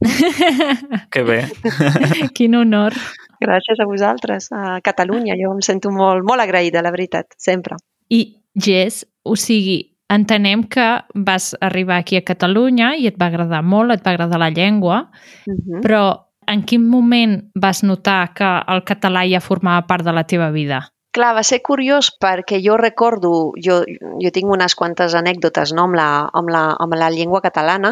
que 1.11 1.23
bé. 1.23 1.39
Quin 2.35 2.55
honor. 2.55 2.93
Gràcies 3.41 3.79
a 3.79 3.87
vosaltres, 3.87 4.51
a 4.51 4.79
Catalunya. 4.83 5.35
Jo 5.39 5.51
em 5.55 5.61
sento 5.61 5.91
molt, 5.91 6.23
molt 6.27 6.43
agraïda, 6.43 6.83
la 6.83 6.91
veritat, 6.91 7.33
sempre. 7.37 7.77
I, 8.09 8.21
Jess, 8.55 9.05
o 9.23 9.35
sigui, 9.39 9.79
entenem 10.13 10.63
que 10.69 10.87
vas 11.15 11.53
arribar 11.61 11.97
aquí 11.97 12.19
a 12.19 12.25
Catalunya 12.27 12.93
i 12.99 13.07
et 13.09 13.17
va 13.19 13.31
agradar 13.31 13.63
molt, 13.63 13.91
et 13.95 14.05
va 14.05 14.13
agradar 14.13 14.39
la 14.39 14.51
llengua, 14.53 15.09
Uh 15.47 15.53
-huh. 15.53 15.81
però 15.81 16.03
en 16.47 16.63
quin 16.63 16.87
moment 16.87 17.51
vas 17.55 17.83
notar 17.83 18.33
que 18.33 18.45
el 18.67 18.83
català 18.83 19.23
ja 19.29 19.39
formava 19.39 19.87
part 19.87 20.05
de 20.05 20.13
la 20.13 20.23
teva 20.23 20.51
vida? 20.51 20.92
Clar, 21.13 21.33
va 21.37 21.43
ser 21.45 21.59
curiós 21.61 22.09
perquè 22.17 22.57
jo 22.63 22.73
recordo, 22.79 23.29
jo, 23.61 23.75
jo 24.17 24.29
tinc 24.33 24.49
unes 24.49 24.73
quantes 24.73 25.13
anècdotes 25.13 25.73
no, 25.77 25.85
amb, 25.85 25.97
la, 25.99 26.07
amb, 26.33 26.49
la, 26.49 26.63
amb 26.81 26.95
la 26.97 27.09
llengua 27.13 27.41
catalana. 27.43 27.91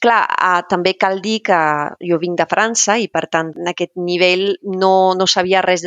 Clar, 0.00 0.20
eh, 0.32 0.62
també 0.70 0.94
cal 0.96 1.20
dir 1.20 1.42
que 1.44 1.58
jo 2.00 2.16
vinc 2.22 2.38
de 2.40 2.46
França 2.48 2.96
i 2.96 3.10
per 3.12 3.26
tant 3.32 3.50
en 3.52 3.68
aquest 3.74 3.92
nivell 4.00 4.46
no, 4.64 5.12
no 5.18 5.26
sabia 5.28 5.60
res, 5.60 5.84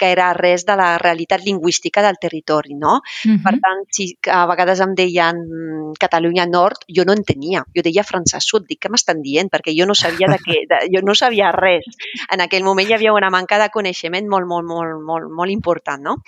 gaire 0.00 0.32
res 0.34 0.66
de 0.66 0.74
la 0.80 0.88
realitat 0.98 1.44
lingüística 1.46 2.02
del 2.02 2.18
territori, 2.20 2.74
no? 2.74 2.98
Uh 2.98 3.30
-huh. 3.30 3.42
Per 3.44 3.54
tant, 3.62 3.86
si 3.90 4.10
a 4.26 4.44
vegades 4.50 4.80
em 4.80 4.94
deien 4.94 5.38
mm, 5.38 5.94
Catalunya 6.00 6.46
Nord, 6.46 6.82
jo 6.88 7.04
no 7.04 7.12
entenia. 7.12 7.64
Jo 7.76 7.82
deia 7.82 8.02
França 8.02 8.40
Sud, 8.40 8.66
dic 8.66 8.82
què 8.82 8.90
m'estan 8.90 9.22
dient? 9.22 9.48
Perquè 9.50 9.70
jo 9.78 9.86
no 9.86 9.94
sabia 9.94 10.26
de 10.26 10.38
què, 10.42 10.66
de, 10.66 10.90
jo 10.90 11.00
no 11.02 11.14
sabia 11.14 11.52
res. 11.52 11.84
En 12.32 12.40
aquell 12.40 12.64
moment 12.64 12.88
hi 12.88 12.94
havia 12.94 13.12
una 13.12 13.30
manca 13.30 13.58
de 13.58 13.70
coneixement 13.70 14.26
molt, 14.28 14.46
molt, 14.46 14.66
molt, 14.66 15.00
molt, 15.00 15.30
molt 15.30 15.50
important, 15.50 16.02
no? 16.02 16.23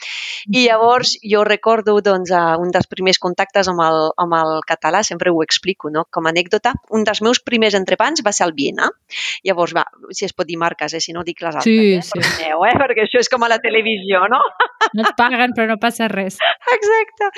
I 0.53 0.67
llavors 0.67 1.17
jo 1.25 1.43
recordo 1.47 1.97
doncs, 2.05 2.31
un 2.61 2.71
dels 2.75 2.87
primers 2.91 3.19
contactes 3.23 3.69
amb 3.73 3.81
el, 3.83 3.99
amb 4.23 4.37
el 4.39 4.61
català, 4.69 5.03
sempre 5.07 5.31
ho 5.33 5.43
explico 5.43 5.91
no? 5.91 6.05
com 6.11 6.27
a 6.27 6.33
anècdota, 6.35 6.75
un 6.97 7.05
dels 7.07 7.23
meus 7.25 7.41
primers 7.43 7.75
entrepans 7.79 8.23
va 8.27 8.33
ser 8.37 8.45
al 8.47 8.53
Viena. 8.57 8.91
Llavors, 9.47 9.75
va, 9.77 9.85
si 10.11 10.27
es 10.29 10.35
pot 10.37 10.47
dir 10.47 10.59
marques, 10.61 10.95
eh? 10.95 11.01
si 11.01 11.15
no 11.17 11.25
dic 11.27 11.41
les 11.43 11.57
altres, 11.57 11.65
Sí, 11.65 11.95
eh? 11.97 12.03
sí. 12.03 12.19
Perdoneu, 12.21 12.65
eh? 12.69 12.75
perquè 12.83 13.07
això 13.07 13.23
és 13.23 13.31
com 13.33 13.43
a 13.47 13.51
la 13.51 13.59
televisió, 13.63 14.27
no? 14.33 14.41
No 14.95 15.03
et 15.07 15.17
paguen, 15.19 15.55
però 15.57 15.67
no 15.71 15.79
passa 15.83 16.07
res. 16.13 16.39
Exacte. 16.77 17.31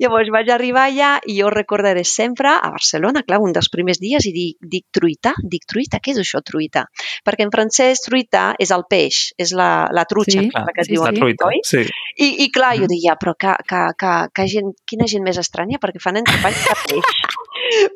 Llavors 0.00 0.30
vaig 0.32 0.50
arribar 0.54 0.86
allà 0.88 1.10
i 1.28 1.36
jo 1.40 1.50
recordaré 1.52 2.04
sempre 2.08 2.52
a 2.54 2.70
Barcelona, 2.72 3.22
clar, 3.26 3.40
un 3.44 3.52
dels 3.54 3.68
primers 3.72 4.00
dies, 4.02 4.24
i 4.28 4.32
dic, 4.34 4.56
dic 4.60 4.86
truita, 4.94 5.34
dic 5.42 5.66
truita, 5.68 6.00
què 6.04 6.14
és 6.14 6.22
això 6.22 6.40
truita? 6.44 6.86
Perquè 7.26 7.44
en 7.46 7.52
francès 7.54 8.02
truita 8.06 8.46
és 8.60 8.72
el 8.74 8.86
peix, 8.90 9.26
és 9.40 9.52
la, 9.56 9.88
la 9.92 10.06
trutxa, 10.08 10.40
Sí, 10.44 10.50
la 10.54 10.72
que 10.74 10.82
es 10.82 10.88
sí, 10.88 10.94
diu 10.96 11.04
La 11.04 11.10
aquí, 11.12 11.20
truita, 11.20 11.50
oi? 11.52 11.60
sí. 11.66 11.84
I, 12.16 12.44
I 12.44 12.50
clar, 12.54 12.74
jo 12.78 12.84
Mhm. 12.86 12.92
deia, 12.94 13.16
però 13.18 13.34
que, 13.38 13.54
que, 13.66 13.80
que, 13.98 14.12
que 14.34 14.46
gent, 14.48 14.72
quina 14.86 15.06
gent 15.10 15.24
més 15.26 15.38
estranya, 15.38 15.78
perquè 15.82 16.00
fan 16.00 16.16
entrepans 16.20 16.60
de 16.68 16.74
peix. 16.86 17.22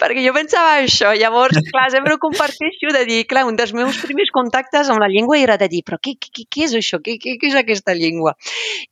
Perquè 0.00 0.23
jo 0.25 0.32
pensava 0.37 0.76
això, 0.82 1.12
llavors, 1.18 1.58
clar, 1.70 1.88
sempre 1.94 2.14
ho 2.14 2.20
comparteixo 2.23 2.92
de 2.94 3.04
dir, 3.08 3.23
clar, 3.30 3.44
un 3.49 3.56
dels 3.58 3.73
meus 3.76 3.99
primers 4.02 4.32
contactes 4.35 4.90
amb 4.92 5.02
la 5.02 5.08
llengua 5.12 5.38
era 5.38 5.58
de 5.61 5.68
dir, 5.70 5.82
però 5.87 5.99
què, 6.02 6.16
què, 6.20 6.47
què 6.49 6.64
és 6.66 6.76
això? 6.78 7.00
Què, 7.04 7.18
què, 7.23 7.37
què 7.40 7.50
és 7.50 7.56
aquesta 7.58 7.94
llengua? 7.97 8.35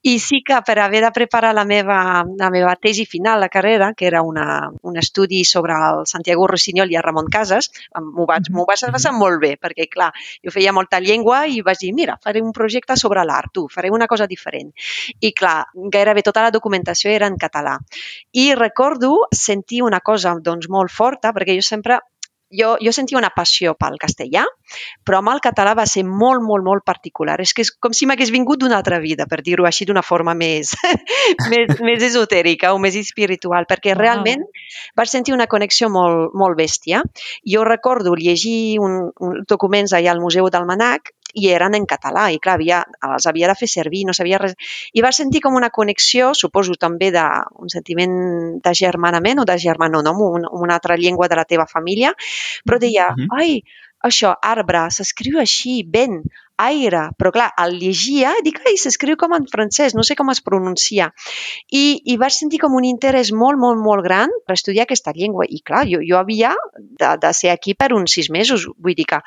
I 0.07 0.19
sí 0.23 0.43
que 0.47 0.59
per 0.67 0.79
haver 0.83 1.03
de 1.05 1.13
preparar 1.15 1.53
la 1.57 1.67
meva, 1.69 1.99
la 2.39 2.51
meva 2.55 2.75
tesi 2.81 3.07
final, 3.07 3.41
la 3.41 3.51
carrera, 3.53 3.93
que 3.97 4.07
era 4.07 4.23
una, 4.23 4.71
un 4.83 4.97
estudi 4.97 5.45
sobre 5.45 5.77
el 5.77 6.05
Santiago 6.07 6.47
Rossinyol 6.51 6.93
i 6.93 6.99
el 6.99 7.05
Ramon 7.07 7.31
Casas, 7.33 7.71
m'ho 8.01 8.27
vaig, 8.29 8.51
vaig 8.53 8.87
passar 8.93 9.13
molt 9.17 9.41
bé, 9.43 9.55
perquè 9.61 9.89
clar, 9.91 10.11
jo 10.45 10.53
feia 10.55 10.75
molta 10.77 11.01
llengua 11.03 11.45
i 11.51 11.61
vaig 11.65 11.81
dir, 11.83 11.93
mira, 11.97 12.17
faré 12.23 12.43
un 12.43 12.53
projecte 12.57 12.97
sobre 12.97 13.25
l'art, 13.27 13.53
tu, 13.53 13.67
faré 13.73 13.91
una 13.93 14.09
cosa 14.11 14.27
diferent. 14.27 14.73
I 15.21 15.33
clar, 15.37 15.59
gairebé 15.93 16.25
tota 16.27 16.45
la 16.45 16.53
documentació 16.55 17.11
era 17.13 17.29
en 17.31 17.39
català. 17.41 17.77
I 18.33 18.55
recordo 18.55 19.27
sentir 19.33 19.83
una 19.83 20.01
cosa 20.01 20.35
doncs, 20.43 20.69
molt 20.77 20.93
forta, 20.93 21.33
perquè 21.37 21.57
jo 21.59 21.65
sempre 21.65 22.01
jo, 22.51 22.77
jo 22.81 22.93
sentia 22.93 23.19
una 23.19 23.33
passió 23.35 23.75
pel 23.79 23.97
castellà, 23.99 24.45
però 25.05 25.19
amb 25.19 25.33
el 25.33 25.41
català 25.43 25.75
va 25.79 25.87
ser 25.87 26.05
molt, 26.07 26.43
molt, 26.47 26.65
molt 26.65 26.85
particular. 26.87 27.39
És 27.43 27.53
que 27.55 27.65
és 27.67 27.73
com 27.73 27.95
si 27.97 28.07
m'hagués 28.07 28.31
vingut 28.35 28.61
d'una 28.63 28.77
altra 28.79 29.01
vida, 29.03 29.27
per 29.27 29.41
dir-ho 29.43 29.67
així 29.67 29.87
d'una 29.89 30.05
forma 30.07 30.35
més, 30.39 30.75
més, 31.53 31.75
més 31.83 32.07
esotèrica 32.07 32.73
o 32.75 32.79
més 32.83 32.99
espiritual, 32.99 33.67
perquè 33.69 33.95
Wow. 33.97 34.03
realment 34.03 34.43
vaig 34.99 35.11
sentir 35.11 35.35
una 35.35 35.49
connexió 35.51 35.89
molt, 35.91 36.35
molt 36.35 36.57
bèstia. 36.59 37.03
Jo 37.47 37.65
recordo 37.67 38.15
llegir 38.15 38.79
un, 38.83 39.11
un 39.21 39.43
documents 39.49 39.95
allà 39.97 40.13
al 40.13 40.23
Museu 40.23 40.51
del 40.51 40.67
Manac 40.69 41.16
i 41.35 41.49
eren 41.53 41.75
en 41.75 41.85
català 41.87 42.31
i 42.33 42.39
clar, 42.39 42.55
havia, 42.55 42.85
els 43.03 43.27
havia 43.27 43.49
de 43.49 43.55
fer 43.59 43.69
servir, 43.69 44.05
no 44.07 44.15
sabia 44.17 44.39
res. 44.39 44.55
I 44.95 45.03
vaig 45.05 45.15
sentir 45.15 45.41
com 45.45 45.55
una 45.55 45.71
connexió, 45.71 46.33
suposo 46.35 46.75
també 46.81 47.11
d'un 47.13 47.69
sentiment 47.73 48.61
de 48.63 48.75
germanament 48.75 49.41
o 49.41 49.45
de 49.45 49.59
germanonom, 49.59 50.23
un, 50.23 50.47
una 50.51 50.75
altra 50.75 50.97
llengua 50.97 51.29
de 51.29 51.37
la 51.37 51.45
teva 51.45 51.67
família, 51.67 52.15
però 52.65 52.79
deia, 52.79 53.11
Mhm. 53.17 53.29
ai, 53.39 53.63
això, 54.05 54.35
arbre, 54.43 54.87
s'escriu 54.91 55.39
així, 55.41 55.83
vent, 55.93 56.23
aire, 56.57 57.11
però 57.19 57.31
clar, 57.33 57.51
el 57.59 57.79
llegia, 57.79 58.33
dic, 58.43 58.61
ai, 58.65 58.77
s'escriu 58.81 59.17
com 59.17 59.35
en 59.35 59.45
francès, 59.47 59.95
no 59.95 60.03
sé 60.03 60.15
com 60.17 60.31
es 60.31 60.41
pronuncia. 60.41 61.13
I, 61.71 62.01
I 62.07 62.17
vaig 62.17 62.33
sentir 62.33 62.59
com 62.59 62.73
un 62.75 62.85
interès 62.85 63.33
molt, 63.33 63.59
molt, 63.59 63.79
molt 63.79 64.03
gran 64.05 64.31
per 64.47 64.55
estudiar 64.55 64.85
aquesta 64.85 65.13
llengua. 65.13 65.45
I 65.49 65.61
clar, 65.61 65.85
jo, 65.87 66.01
jo 66.01 66.17
havia 66.17 66.55
de, 66.79 67.17
de 67.21 67.33
ser 67.35 67.51
aquí 67.51 67.75
per 67.75 67.93
uns 67.93 68.13
sis 68.15 68.31
mesos, 68.31 68.67
vull 68.79 68.95
dir 68.95 69.05
que 69.05 69.21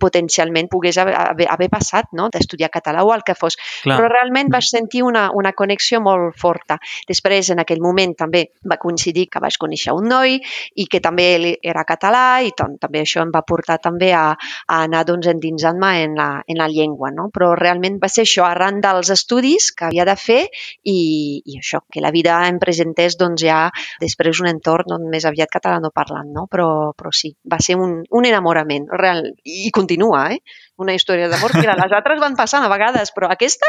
potencialment 0.00 0.68
pogués 0.72 0.98
haver, 0.98 1.14
haver, 1.18 1.48
haver 1.50 1.70
passat, 1.72 2.10
no?, 2.12 2.28
d'estudiar 2.32 2.70
català 2.72 3.04
o 3.04 3.12
el 3.14 3.24
que 3.26 3.36
fos. 3.38 3.56
Clar. 3.84 3.98
Però 3.98 4.10
realment 4.10 4.50
vaig 4.52 4.66
sentir 4.68 5.04
una, 5.06 5.28
una 5.34 5.52
connexió 5.56 6.00
molt 6.04 6.36
forta. 6.40 6.78
Després, 7.08 7.50
en 7.54 7.62
aquell 7.62 7.82
moment, 7.84 8.14
també 8.18 8.46
va 8.70 8.78
coincidir 8.82 9.28
que 9.30 9.42
vaig 9.42 9.58
conèixer 9.60 9.94
un 9.94 10.08
noi 10.10 10.38
i 10.74 10.86
que 10.90 11.00
també 11.04 11.28
ell 11.34 11.48
era 11.62 11.84
català 11.88 12.42
i 12.44 12.52
tam 12.56 12.76
també 12.80 13.02
això 13.02 13.22
em 13.24 13.32
va 13.34 13.44
portar 13.46 13.78
també 13.82 14.12
a, 14.16 14.26
a 14.34 14.80
anar 14.84 15.04
doncs, 15.08 15.28
endinsant-me 15.30 15.92
en, 16.04 16.16
la, 16.18 16.28
en 16.46 16.60
la 16.60 16.68
llengua. 16.70 17.10
No? 17.14 17.28
Però 17.34 17.52
realment 17.58 17.98
va 18.02 18.10
ser 18.12 18.24
això, 18.26 18.46
arran 18.48 18.80
dels 18.84 19.10
estudis 19.14 19.70
que 19.76 19.88
havia 19.88 20.06
de 20.08 20.16
fer 20.20 20.40
i, 20.82 20.98
i 21.44 21.58
això, 21.60 21.84
que 21.92 22.02
la 22.04 22.12
vida 22.14 22.40
em 22.48 22.60
presentés 22.62 23.18
doncs, 23.20 23.44
ja 23.44 23.68
després 24.02 24.40
un 24.42 24.50
entorn 24.50 24.94
doncs, 24.94 25.10
més 25.10 25.28
aviat 25.28 25.52
catalanoparlant. 25.52 26.30
No? 26.34 26.46
Però, 26.50 26.92
però 26.96 27.12
sí, 27.14 27.34
va 27.50 27.60
ser 27.62 27.78
un, 27.80 28.00
un 28.10 28.28
enamorament 28.28 28.88
real 28.92 29.24
i 29.44 29.63
continua, 29.70 30.32
eh? 30.32 30.40
una 30.76 30.92
història 30.92 31.28
d'amor. 31.30 31.52
Mira, 31.60 31.76
les 31.78 31.92
altres 31.94 32.18
van 32.20 32.34
passant 32.34 32.64
a 32.66 32.68
vegades, 32.68 33.12
però 33.14 33.28
aquesta, 33.30 33.66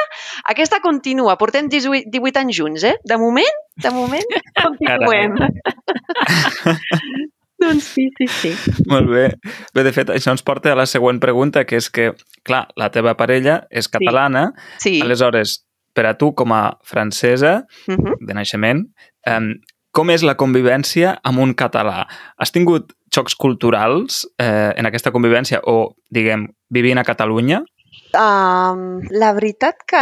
aquesta 0.49 0.79
continua. 0.81 1.35
Portem 1.37 1.69
18, 1.69 2.09
18 2.09 2.39
anys 2.41 2.57
junts, 2.57 2.83
eh? 2.83 2.95
De 3.05 3.17
moment, 3.21 3.59
de 3.77 3.91
moment, 3.93 4.25
continuem. 4.57 5.35
doncs 7.61 7.83
sí, 7.95 8.09
sí, 8.17 8.27
sí. 8.27 8.51
Molt 8.89 9.09
bé. 9.09 9.27
Bé, 9.73 9.83
de 9.85 9.93
fet, 9.95 10.11
això 10.13 10.33
ens 10.33 10.43
porta 10.45 10.73
a 10.73 10.79
la 10.79 10.85
següent 10.89 11.21
pregunta, 11.23 11.63
que 11.65 11.79
és 11.79 11.87
que, 11.93 12.11
clar, 12.45 12.65
la 12.77 12.91
teva 12.93 13.15
parella 13.17 13.61
és 13.69 13.87
catalana, 13.91 14.49
Sí. 14.81 14.99
aleshores, 15.01 15.61
per 15.95 16.05
a 16.09 16.17
tu, 16.17 16.33
com 16.35 16.51
a 16.51 16.77
francesa 16.83 17.65
Uh 17.87 17.95
-huh. 17.95 18.15
de 18.19 18.33
naixement, 18.33 18.85
eh, 19.25 19.39
com 19.91 20.09
és 20.09 20.23
la 20.23 20.35
convivència 20.35 21.19
amb 21.23 21.39
un 21.39 21.55
català? 21.55 22.07
Has 22.37 22.51
tingut 22.51 22.91
xocs 23.15 23.37
culturals 23.39 24.23
eh, 24.41 24.73
en 24.75 24.89
aquesta 24.89 25.13
convivència 25.15 25.61
o, 25.63 25.95
diguem, 26.13 26.49
vivint 26.73 26.99
a 26.99 27.07
Catalunya? 27.07 27.63
Um, 28.15 29.01
la 29.11 29.33
veritat 29.35 29.81
que 29.87 30.01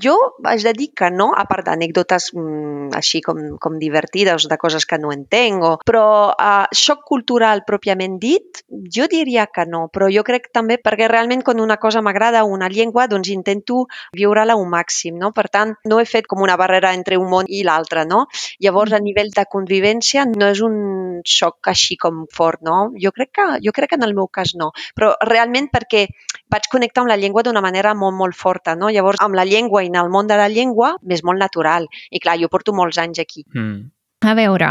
jo 0.00 0.14
haig 0.48 0.62
de 0.64 0.72
dir 0.76 0.88
que 0.96 1.10
no, 1.12 1.30
a 1.36 1.44
part 1.48 1.66
d'anècdotes 1.68 2.30
mm, 2.32 2.92
així 2.96 3.20
com, 3.24 3.40
com 3.60 3.76
divertides, 3.80 4.46
de 4.48 4.58
coses 4.60 4.86
que 4.88 4.98
no 4.98 5.12
entenc, 5.12 5.64
o... 5.66 5.72
però 5.84 6.04
uh, 6.32 6.64
xoc 6.72 7.04
cultural 7.08 7.64
pròpiament 7.68 8.16
dit, 8.22 8.62
jo 8.96 9.08
diria 9.10 9.46
que 9.52 9.66
no, 9.68 9.84
però 9.92 10.08
jo 10.12 10.24
crec 10.24 10.48
també 10.54 10.78
perquè 10.80 11.10
realment 11.10 11.44
quan 11.44 11.60
una 11.60 11.76
cosa 11.82 12.00
m'agrada, 12.00 12.44
una 12.48 12.70
llengua, 12.72 13.06
doncs 13.10 13.32
intento 13.34 13.86
viure-la 14.16 14.56
un 14.56 14.70
màxim, 14.72 15.18
no? 15.20 15.32
Per 15.36 15.48
tant, 15.52 15.76
no 15.84 16.00
he 16.00 16.08
fet 16.08 16.28
com 16.30 16.42
una 16.42 16.56
barrera 16.56 16.94
entre 16.96 17.20
un 17.20 17.28
món 17.30 17.48
i 17.48 17.62
l'altre, 17.66 18.06
no? 18.08 18.24
Llavors, 18.64 18.96
a 18.96 19.02
nivell 19.02 19.32
de 19.36 19.46
convivència, 19.50 20.24
no 20.32 20.48
és 20.48 20.62
un 20.64 21.20
xoc 21.28 21.72
així 21.72 21.98
com 22.00 22.24
fort, 22.32 22.62
no? 22.64 22.90
Jo 23.02 23.12
crec 23.12 23.32
que, 23.36 23.48
jo 23.64 23.76
crec 23.76 23.92
que 23.92 24.00
en 24.00 24.08
el 24.08 24.16
meu 24.16 24.28
cas 24.32 24.56
no, 24.58 24.72
però 24.96 25.12
realment 25.28 25.68
perquè 25.72 26.06
vaig 26.52 26.68
connectar 26.72 27.02
amb 27.02 27.12
la 27.12 27.18
llengua 27.20 27.41
d'una 27.42 27.62
manera 27.64 27.94
molt, 27.94 28.16
molt 28.18 28.36
forta, 28.38 28.74
no? 28.78 28.90
Llavors, 28.90 29.20
amb 29.20 29.36
la 29.38 29.46
llengua 29.48 29.82
i 29.84 29.90
en 29.90 29.98
el 30.00 30.10
món 30.12 30.30
de 30.30 30.38
la 30.38 30.48
llengua 30.48 30.94
m'és 31.02 31.24
molt 31.24 31.40
natural. 31.42 31.88
I 32.10 32.20
clar, 32.22 32.38
jo 32.40 32.50
porto 32.52 32.74
molts 32.76 32.98
anys 33.02 33.22
aquí. 33.22 33.44
Mm. 33.54 33.90
A 34.22 34.34
veure, 34.38 34.70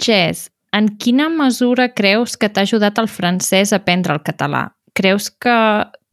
Jess, 0.00 0.50
en 0.72 0.88
quina 1.00 1.28
mesura 1.32 1.90
creus 1.92 2.36
que 2.36 2.48
t'ha 2.48 2.64
ajudat 2.66 3.00
el 3.00 3.08
francès 3.08 3.72
a 3.72 3.80
aprendre 3.80 4.14
el 4.16 4.22
català? 4.24 4.66
Creus 4.96 5.30
que, 5.30 5.56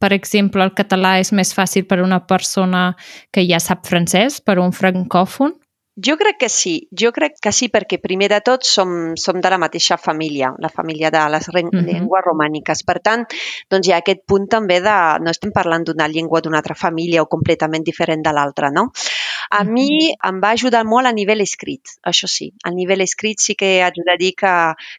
per 0.00 0.12
exemple, 0.16 0.64
el 0.64 0.72
català 0.76 1.18
és 1.20 1.32
més 1.36 1.52
fàcil 1.56 1.84
per 1.88 2.00
a 2.00 2.04
una 2.06 2.22
persona 2.26 2.94
que 3.32 3.44
ja 3.48 3.60
sap 3.60 3.84
francès, 3.88 4.40
per 4.40 4.56
a 4.56 4.64
un 4.64 4.72
francòfon? 4.72 5.59
Jo 6.06 6.16
crec 6.16 6.36
que 6.38 6.48
sí, 6.48 6.88
jo 6.96 7.10
crec 7.12 7.34
que 7.42 7.50
sí, 7.52 7.66
perquè 7.68 7.98
primer 8.00 8.28
de 8.32 8.38
tot 8.46 8.64
som, 8.64 8.90
som 9.20 9.40
de 9.42 9.50
la 9.52 9.58
mateixa 9.60 9.98
família, 10.00 10.52
la 10.58 10.70
família 10.72 11.10
de 11.10 11.22
les 11.28 11.48
uh 11.48 11.52
Mhm. 11.60 11.84
llengües 11.86 12.22
romàniques. 12.24 12.82
Per 12.86 13.00
tant, 13.00 13.26
doncs 13.68 13.86
hi 13.88 13.92
ha 13.92 13.98
aquest 13.98 14.20
punt 14.26 14.46
també 14.48 14.80
de... 14.80 14.96
No 15.20 15.30
estem 15.30 15.52
parlant 15.52 15.84
d'una 15.84 16.08
llengua 16.08 16.40
d'una 16.40 16.58
altra 16.58 16.74
família 16.74 17.22
o 17.22 17.26
completament 17.26 17.84
diferent 17.84 18.22
de 18.22 18.32
l'altra, 18.32 18.70
no? 18.70 18.90
A 19.50 19.64
mi 19.66 20.12
em 20.14 20.36
va 20.38 20.52
ajudar 20.54 20.84
molt 20.86 21.08
a 21.08 21.10
nivell 21.10 21.42
escrit, 21.42 21.90
això 22.06 22.28
sí. 22.30 22.52
A 22.62 22.70
nivell 22.70 23.02
escrit 23.02 23.42
sí 23.42 23.56
que 23.58 23.80
haig 23.82 23.96
de 24.06 24.14
dir 24.20 24.30
que, 24.38 24.52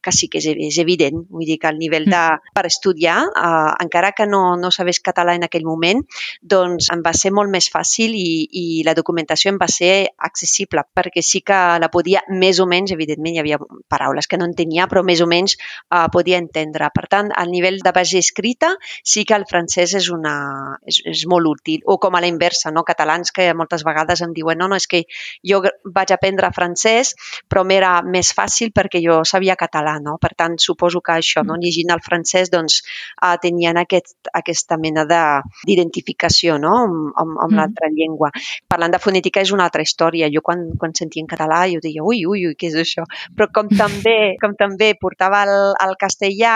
que 0.04 0.12
sí 0.12 0.28
que 0.28 0.42
és, 0.42 0.48
és 0.52 0.80
evident. 0.84 1.22
Vull 1.32 1.48
dir 1.48 1.56
que 1.62 1.70
al 1.70 1.80
nivell 1.80 2.10
de... 2.12 2.24
per 2.52 2.66
estudiar, 2.68 3.22
eh, 3.32 3.72
encara 3.86 4.12
que 4.12 4.28
no, 4.28 4.58
no 4.60 4.72
sabés 4.76 5.00
català 5.00 5.38
en 5.40 5.46
aquell 5.48 5.64
moment, 5.64 6.04
doncs 6.44 6.90
em 6.92 7.00
va 7.06 7.14
ser 7.16 7.32
molt 7.32 7.48
més 7.54 7.70
fàcil 7.72 8.12
i, 8.20 8.26
i 8.52 8.66
la 8.84 8.96
documentació 8.98 9.54
em 9.54 9.60
va 9.62 9.70
ser 9.72 10.12
accessible, 10.20 10.84
perquè 11.00 11.24
sí 11.24 11.40
que 11.48 11.62
la 11.80 11.92
podia 11.94 12.26
més 12.28 12.60
o 12.60 12.68
menys, 12.68 12.92
evidentment 12.92 13.40
hi 13.40 13.44
havia 13.46 13.62
paraules 13.88 14.28
que 14.28 14.42
no 14.42 14.50
entenia, 14.50 14.90
però 14.92 15.06
més 15.08 15.24
o 15.24 15.30
menys 15.32 15.56
eh, 15.56 16.04
podia 16.12 16.42
entendre. 16.44 16.92
Per 16.92 17.06
tant, 17.08 17.32
al 17.32 17.56
nivell 17.56 17.80
de 17.80 17.96
base 17.96 18.20
escrita 18.20 18.76
sí 19.00 19.24
que 19.24 19.40
el 19.40 19.48
francès 19.48 19.96
és, 19.96 20.12
una, 20.12 20.36
és, 20.84 21.00
és 21.08 21.24
molt 21.32 21.48
útil. 21.56 21.88
O 21.88 22.02
com 22.04 22.20
a 22.20 22.24
la 22.24 22.28
inversa, 22.28 22.76
no? 22.76 22.84
catalans 22.84 23.32
que 23.32 23.48
moltes 23.56 23.88
vegades 23.88 24.20
em 24.20 24.36
diuen 24.36 24.41
no, 24.58 24.68
no, 24.68 24.76
és 24.76 24.88
que 24.88 25.04
jo 25.48 25.62
vaig 25.86 26.12
aprendre 26.12 26.52
francès, 26.56 27.14
però 27.50 27.64
m'era 27.68 28.02
més 28.02 28.32
fàcil 28.36 28.72
perquè 28.76 29.02
jo 29.04 29.22
sabia 29.28 29.56
català, 29.60 29.98
no? 30.04 30.18
Per 30.22 30.34
tant, 30.38 30.58
suposo 30.58 31.02
que 31.02 31.18
això, 31.18 31.44
no? 31.48 31.58
llegint 31.62 31.92
el 31.94 32.02
francès, 32.04 32.52
doncs, 32.52 32.82
eh, 33.22 33.36
tenien 33.42 33.78
aquest, 33.78 34.16
aquesta 34.34 34.78
mena 34.82 35.06
d'identificació 35.06 36.58
no? 36.62 36.74
amb, 36.86 36.98
amb, 37.16 37.38
amb 37.38 37.52
mm. 37.52 37.58
l'altra 37.60 37.92
llengua. 37.94 38.32
Parlant 38.72 38.96
de 38.96 39.02
fonètica 39.02 39.44
és 39.44 39.54
una 39.56 39.68
altra 39.68 39.86
història. 39.86 40.30
Jo 40.34 40.44
quan, 40.46 40.68
quan 40.80 40.96
sentia 40.98 41.24
en 41.24 41.30
català 41.30 41.64
jo 41.72 41.82
deia 41.84 42.04
ui, 42.04 42.24
ui, 42.26 42.46
ui, 42.48 42.56
què 42.58 42.72
és 42.72 42.78
això? 42.82 43.06
Però 43.36 43.50
com 43.54 43.70
també, 43.70 44.36
com 44.42 44.56
també 44.60 44.94
portava 45.00 45.44
el, 45.48 45.56
el 45.86 45.96
castellà, 46.02 46.56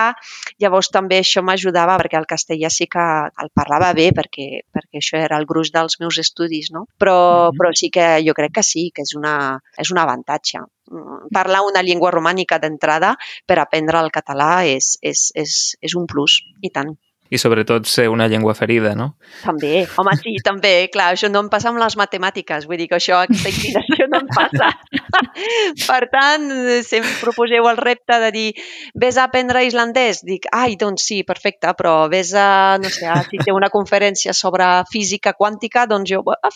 llavors 0.61 0.91
també 0.93 1.21
això 1.21 1.43
m'ajudava 1.45 1.97
perquè 2.01 2.19
el 2.19 2.29
castellà 2.29 2.71
sí 2.73 2.89
que 2.91 3.05
el 3.43 3.51
parlava 3.55 3.91
bé 3.97 4.09
perquè, 4.15 4.47
perquè 4.73 5.01
això 5.01 5.19
era 5.21 5.39
el 5.39 5.47
gruix 5.49 5.71
dels 5.73 5.99
meus 6.01 6.19
estudis, 6.21 6.71
no? 6.71 6.85
Però, 7.01 7.15
mm 7.15 7.49
-hmm. 7.49 7.57
però 7.59 7.73
sí 7.75 7.91
que 7.93 8.05
jo 8.25 8.35
crec 8.37 8.55
que 8.59 8.63
sí, 8.63 8.89
que 8.95 9.05
és, 9.05 9.15
una, 9.17 9.35
és 9.81 9.91
un 9.93 10.01
avantatge. 10.01 10.63
Mm, 10.91 11.31
parlar 11.33 11.63
una 11.67 11.83
llengua 11.85 12.13
romànica 12.13 12.59
d'entrada 12.61 13.15
per 13.47 13.59
aprendre 13.61 14.01
el 14.03 14.11
català 14.13 14.51
és, 14.69 14.95
és, 15.01 15.31
és, 15.35 15.59
és 15.81 15.97
un 15.99 16.07
plus, 16.09 16.41
i 16.61 16.71
tant 16.73 16.95
i 17.29 17.39
sobretot 17.41 17.87
ser 17.89 18.05
una 18.09 18.27
llengua 18.29 18.53
ferida, 18.53 18.93
no? 18.95 19.15
També, 19.41 19.85
home, 19.97 20.13
sí, 20.21 20.35
també, 20.45 20.73
clar, 20.93 21.11
això 21.15 21.29
no 21.31 21.41
em 21.41 21.49
passa 21.49 21.71
amb 21.71 21.81
les 21.81 21.95
matemàtiques, 21.97 22.67
vull 22.69 22.77
dir 22.77 22.85
que 22.91 22.99
això, 22.99 23.23
aquesta 23.25 23.49
inclinació 23.49 24.05
no 24.11 24.21
em 24.21 24.29
passa. 24.29 24.69
per 25.89 26.01
tant, 26.11 26.45
si 26.85 26.99
em 26.99 27.07
proposeu 27.21 27.65
el 27.71 27.79
repte 27.81 28.19
de 28.21 28.29
dir, 28.35 28.45
vés 28.93 29.17
a 29.17 29.25
aprendre 29.25 29.63
islandès, 29.65 30.21
dic, 30.27 30.45
ai, 30.53 30.75
doncs 30.77 31.07
sí, 31.09 31.23
perfecte, 31.25 31.73
però 31.79 31.95
vés 32.11 32.35
a, 32.37 32.77
no 32.81 32.93
sé, 32.93 33.09
si 33.31 33.41
té 33.41 33.55
una 33.55 33.71
conferència 33.73 34.35
sobre 34.37 34.67
física 34.91 35.33
quàntica, 35.33 35.87
doncs 35.89 36.13
jo, 36.13 36.21
ah, 36.29 36.53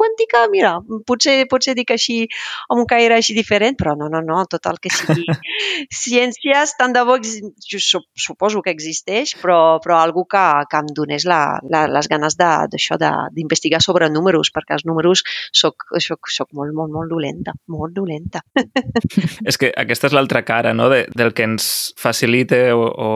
quàntica, 0.00 0.46
mira, 0.52 0.78
potser, 1.06 1.42
potser 1.50 1.76
dic 1.76 1.92
així, 1.92 2.22
amb 2.70 2.86
un 2.86 2.88
caire 2.88 3.20
així 3.20 3.36
diferent, 3.36 3.76
però 3.76 3.92
no, 4.00 4.08
no, 4.08 4.24
no, 4.24 4.40
tot 4.48 4.64
el 4.72 4.80
que 4.80 4.94
sigui 4.96 5.28
ciències, 6.06 6.72
tant 6.80 6.96
de 6.96 7.04
bo, 7.04 7.20
jo 7.20 7.84
suposo 7.84 8.64
que 8.64 8.72
existeix, 8.72 9.36
però, 9.44 9.60
però 9.84 10.05
algú 10.06 10.24
que, 10.30 10.42
que 10.70 10.80
em 10.82 10.90
donés 10.96 11.26
la, 11.28 11.58
la, 11.68 11.84
les 11.90 12.08
ganes 12.10 12.38
d'això, 12.38 12.98
d'investigar 13.34 13.82
sobre 13.84 14.08
números, 14.12 14.52
perquè 14.54 14.76
els 14.78 14.86
números 14.88 15.24
soc, 15.52 15.88
soc, 16.02 16.30
soc 16.32 16.52
molt, 16.56 16.74
molt, 16.76 16.92
molt 16.94 17.12
dolenta, 17.12 17.54
molt 17.72 17.94
dolenta. 17.96 18.42
És 19.50 19.58
que 19.60 19.72
aquesta 19.76 20.10
és 20.10 20.16
l'altra 20.16 20.44
cara, 20.46 20.74
no?, 20.76 20.88
de, 20.92 21.04
del 21.16 21.34
que 21.36 21.46
ens 21.46 21.68
facilita 22.00 22.58
o, 22.76 22.86
o 22.86 23.10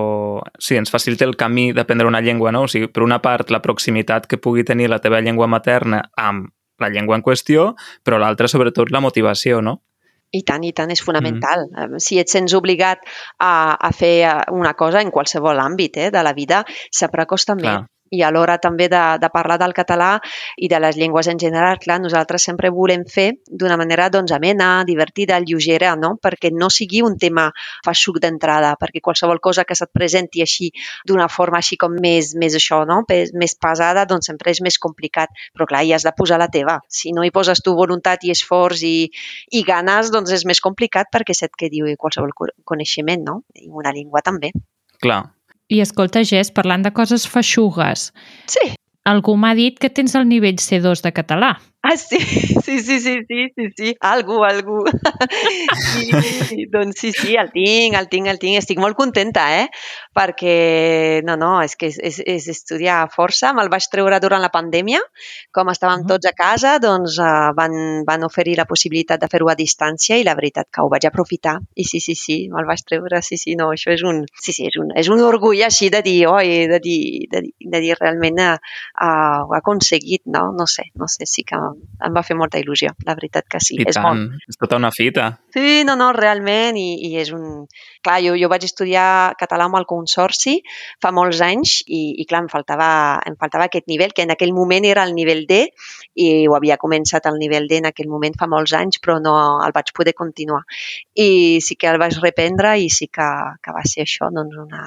sí, 0.58 0.76
ens 0.80 0.92
facilita 0.92 1.28
el 1.28 1.36
camí 1.40 1.70
d'aprendre 1.76 2.08
una 2.10 2.22
llengua, 2.24 2.52
no? 2.54 2.66
O 2.66 2.70
sigui, 2.70 2.90
per 2.92 3.04
una 3.06 3.20
part, 3.22 3.52
la 3.54 3.62
proximitat 3.64 4.26
que 4.30 4.40
pugui 4.40 4.66
tenir 4.66 4.90
la 4.90 5.00
teva 5.02 5.22
llengua 5.24 5.48
materna 5.50 6.04
amb 6.16 6.50
la 6.80 6.88
llengua 6.88 7.18
en 7.18 7.22
qüestió, 7.22 7.74
però 8.02 8.18
l'altra, 8.18 8.48
sobretot, 8.48 8.90
la 8.90 9.02
motivació, 9.04 9.60
no? 9.60 9.82
I 10.30 10.42
tant, 10.46 10.64
i 10.64 10.72
tant, 10.72 10.90
és 10.94 11.02
fonamental. 11.02 11.66
Mm 11.66 11.84
-hmm. 11.84 11.98
Si 11.98 12.18
et 12.18 12.28
sents 12.28 12.54
obligat 12.54 12.98
a, 13.38 13.76
a 13.88 13.90
fer 13.92 14.14
eh, 14.22 14.34
una 14.52 14.74
cosa 14.74 15.00
en 15.00 15.10
qualsevol 15.10 15.58
àmbit 15.58 15.96
eh, 15.96 16.10
de 16.10 16.22
la 16.22 16.32
vida, 16.32 16.64
sempre 16.90 17.26
costa 17.26 17.54
més. 17.54 17.80
I 18.10 18.22
a 18.26 18.30
l'hora 18.34 18.56
també 18.58 18.88
de, 18.90 19.00
de 19.22 19.30
parlar 19.30 19.56
del 19.60 19.74
català 19.76 20.10
i 20.58 20.68
de 20.68 20.80
les 20.82 20.96
llengües 20.98 21.28
en 21.30 21.38
general, 21.38 21.78
clar, 21.82 22.00
nosaltres 22.02 22.42
sempre 22.48 22.70
volem 22.74 23.04
fer 23.06 23.28
d'una 23.46 23.76
manera 23.78 24.08
doncs, 24.10 24.32
amena, 24.34 24.82
divertida, 24.86 25.38
lleugera, 25.40 25.94
no? 25.96 26.16
perquè 26.22 26.50
no 26.50 26.70
sigui 26.74 27.04
un 27.06 27.16
tema 27.18 27.48
feixuc 27.86 28.20
d'entrada, 28.22 28.74
perquè 28.80 29.02
qualsevol 29.04 29.40
cosa 29.40 29.64
que 29.64 29.78
se't 29.78 29.92
presenti 29.94 30.42
així 30.42 30.70
d'una 31.06 31.28
forma 31.30 31.60
així 31.60 31.78
com 31.80 31.94
més, 32.02 32.34
més 32.34 32.58
això, 32.58 32.82
no? 32.88 33.02
més 33.10 33.56
pesada, 33.60 34.06
doncs 34.10 34.30
sempre 34.30 34.50
és 34.50 34.62
més 34.64 34.78
complicat. 34.78 35.30
Però 35.54 35.68
clar, 35.70 35.84
hi 35.86 35.94
has 35.94 36.06
de 36.06 36.14
posar 36.16 36.40
la 36.42 36.50
teva. 36.50 36.80
Si 36.88 37.14
no 37.14 37.24
hi 37.24 37.32
poses 37.34 37.62
tu 37.62 37.76
voluntat 37.78 38.26
i 38.26 38.34
esforç 38.34 38.84
i, 38.86 38.96
i 39.54 39.64
ganes, 39.66 40.10
doncs 40.14 40.34
és 40.34 40.46
més 40.48 40.62
complicat 40.64 41.12
perquè 41.14 41.36
se't 41.36 41.54
quedi 41.58 41.82
qualsevol 41.98 42.34
coneixement, 42.64 43.26
no? 43.26 43.42
I 43.54 43.70
una 43.70 43.94
llengua 43.94 44.24
també. 44.26 44.52
Clar, 45.00 45.22
i 45.70 45.80
escolta, 45.80 46.24
Jess, 46.26 46.52
parlant 46.52 46.84
de 46.84 46.92
coses 46.92 47.26
feixugues. 47.30 48.10
Sí. 48.50 48.72
Algú 49.08 49.36
m'ha 49.40 49.54
dit 49.56 49.78
que 49.80 49.88
tens 49.88 50.16
el 50.18 50.26
nivell 50.28 50.58
C2 50.60 51.04
de 51.06 51.12
català. 51.16 51.54
Ah, 51.82 51.96
sí, 51.96 52.18
sí, 52.64 52.80
sí, 52.80 53.00
sí, 53.00 53.20
sí, 53.26 53.48
sí, 53.56 53.64
sí. 53.74 53.96
algú, 54.00 54.44
algú. 54.44 54.84
I, 56.52 56.66
doncs 56.68 56.98
sí, 57.00 57.12
sí, 57.12 57.36
el 57.40 57.48
tinc, 57.54 57.96
el 57.96 58.08
tinc, 58.12 58.28
el 58.28 58.38
tinc. 58.38 58.58
Estic 58.60 58.78
molt 58.82 58.98
contenta, 58.98 59.46
eh? 59.62 59.70
Perquè, 60.12 61.22
no, 61.24 61.38
no, 61.40 61.54
és 61.64 61.78
que 61.80 61.88
és, 61.88 61.96
és, 62.04 62.18
és 62.20 62.48
estudiar 62.52 62.98
força. 63.14 63.54
Me'l 63.56 63.72
vaig 63.72 63.86
treure 63.88 64.18
durant 64.20 64.44
la 64.44 64.50
pandèmia. 64.52 65.00
Com 65.56 65.72
estàvem 65.72 66.04
tots 66.10 66.28
a 66.28 66.34
casa, 66.36 66.74
doncs 66.84 67.16
uh, 67.16 67.54
van, 67.56 68.04
van 68.04 68.28
oferir 68.28 68.58
la 68.60 68.68
possibilitat 68.68 69.24
de 69.24 69.30
fer-ho 69.32 69.48
a 69.48 69.56
distància 69.56 70.20
i 70.20 70.28
la 70.28 70.36
veritat 70.36 70.68
que 70.68 70.84
ho 70.84 70.92
vaig 70.92 71.08
aprofitar. 71.08 71.56
I 71.80 71.88
sí, 71.88 72.02
sí, 72.04 72.12
sí, 72.12 72.38
me'l 72.52 72.68
vaig 72.68 72.84
treure, 72.84 73.22
sí, 73.24 73.40
sí, 73.40 73.56
no, 73.56 73.70
això 73.72 73.96
és 73.96 74.04
un, 74.04 74.26
sí, 74.36 74.52
sí, 74.52 74.68
és 74.68 74.76
un, 74.82 74.92
és 75.00 75.08
un 75.08 75.24
orgull 75.24 75.64
així 75.64 75.88
de 75.88 76.04
dir, 76.04 76.18
oi, 76.28 76.68
de 76.68 76.82
dir, 76.84 77.00
de 77.32 77.44
dir, 77.48 77.56
de 77.72 77.82
dir 77.88 77.96
realment 77.96 78.44
uh, 78.44 78.52
uh, 79.00 79.48
ho 79.48 79.56
ha 79.56 79.64
aconseguit, 79.64 80.26
no? 80.28 80.50
No 80.60 80.68
sé, 80.68 80.90
no 81.00 81.08
sé, 81.08 81.24
sí 81.24 81.48
que 81.48 81.69
em 81.76 82.16
va 82.16 82.22
fer 82.26 82.36
molta 82.38 82.60
il·lusió, 82.60 82.92
la 83.06 83.14
veritat 83.18 83.46
que 83.50 83.60
sí. 83.62 83.78
I 83.80 83.86
és 83.88 83.96
tant, 83.96 84.06
molt... 84.06 84.48
és 84.50 84.58
tota 84.60 84.78
una 84.80 84.90
fita. 84.94 85.28
Sí, 85.54 85.82
no, 85.86 85.96
no, 85.98 86.10
realment, 86.16 86.78
i, 86.80 86.98
i 87.08 87.14
és 87.20 87.32
un... 87.36 87.66
Clar, 88.00 88.18
jo, 88.24 88.34
jo 88.40 88.48
vaig 88.48 88.64
estudiar 88.64 89.34
català 89.40 89.66
amb 89.68 89.76
el 89.80 89.86
Consorci 89.88 90.56
fa 91.02 91.10
molts 91.12 91.42
anys 91.44 91.80
i, 91.86 92.20
i 92.22 92.26
clar, 92.28 92.44
em 92.44 92.50
faltava, 92.52 92.90
em 93.28 93.36
faltava 93.40 93.66
aquest 93.68 93.90
nivell, 93.92 94.14
que 94.16 94.24
en 94.24 94.32
aquell 94.36 94.54
moment 94.56 94.86
era 94.88 95.04
el 95.04 95.12
nivell 95.16 95.44
D 95.48 95.62
i 96.20 96.30
ho 96.48 96.56
havia 96.56 96.78
començat 96.80 97.28
al 97.28 97.40
nivell 97.40 97.68
D 97.68 97.82
en 97.82 97.90
aquell 97.90 98.08
moment 98.12 98.38
fa 98.40 98.48
molts 98.48 98.72
anys, 98.78 99.00
però 99.04 99.18
no 99.20 99.34
el 99.64 99.74
vaig 99.76 99.92
poder 99.96 100.16
continuar. 100.16 100.62
I 101.14 101.60
sí 101.64 101.76
que 101.76 101.90
el 101.90 102.00
vaig 102.00 102.16
reprendre 102.22 102.76
i 102.80 102.88
sí 102.92 103.10
que, 103.12 103.28
que 103.60 103.76
va 103.76 103.84
ser 103.84 104.06
això, 104.06 104.30
doncs 104.32 104.56
una, 104.60 104.86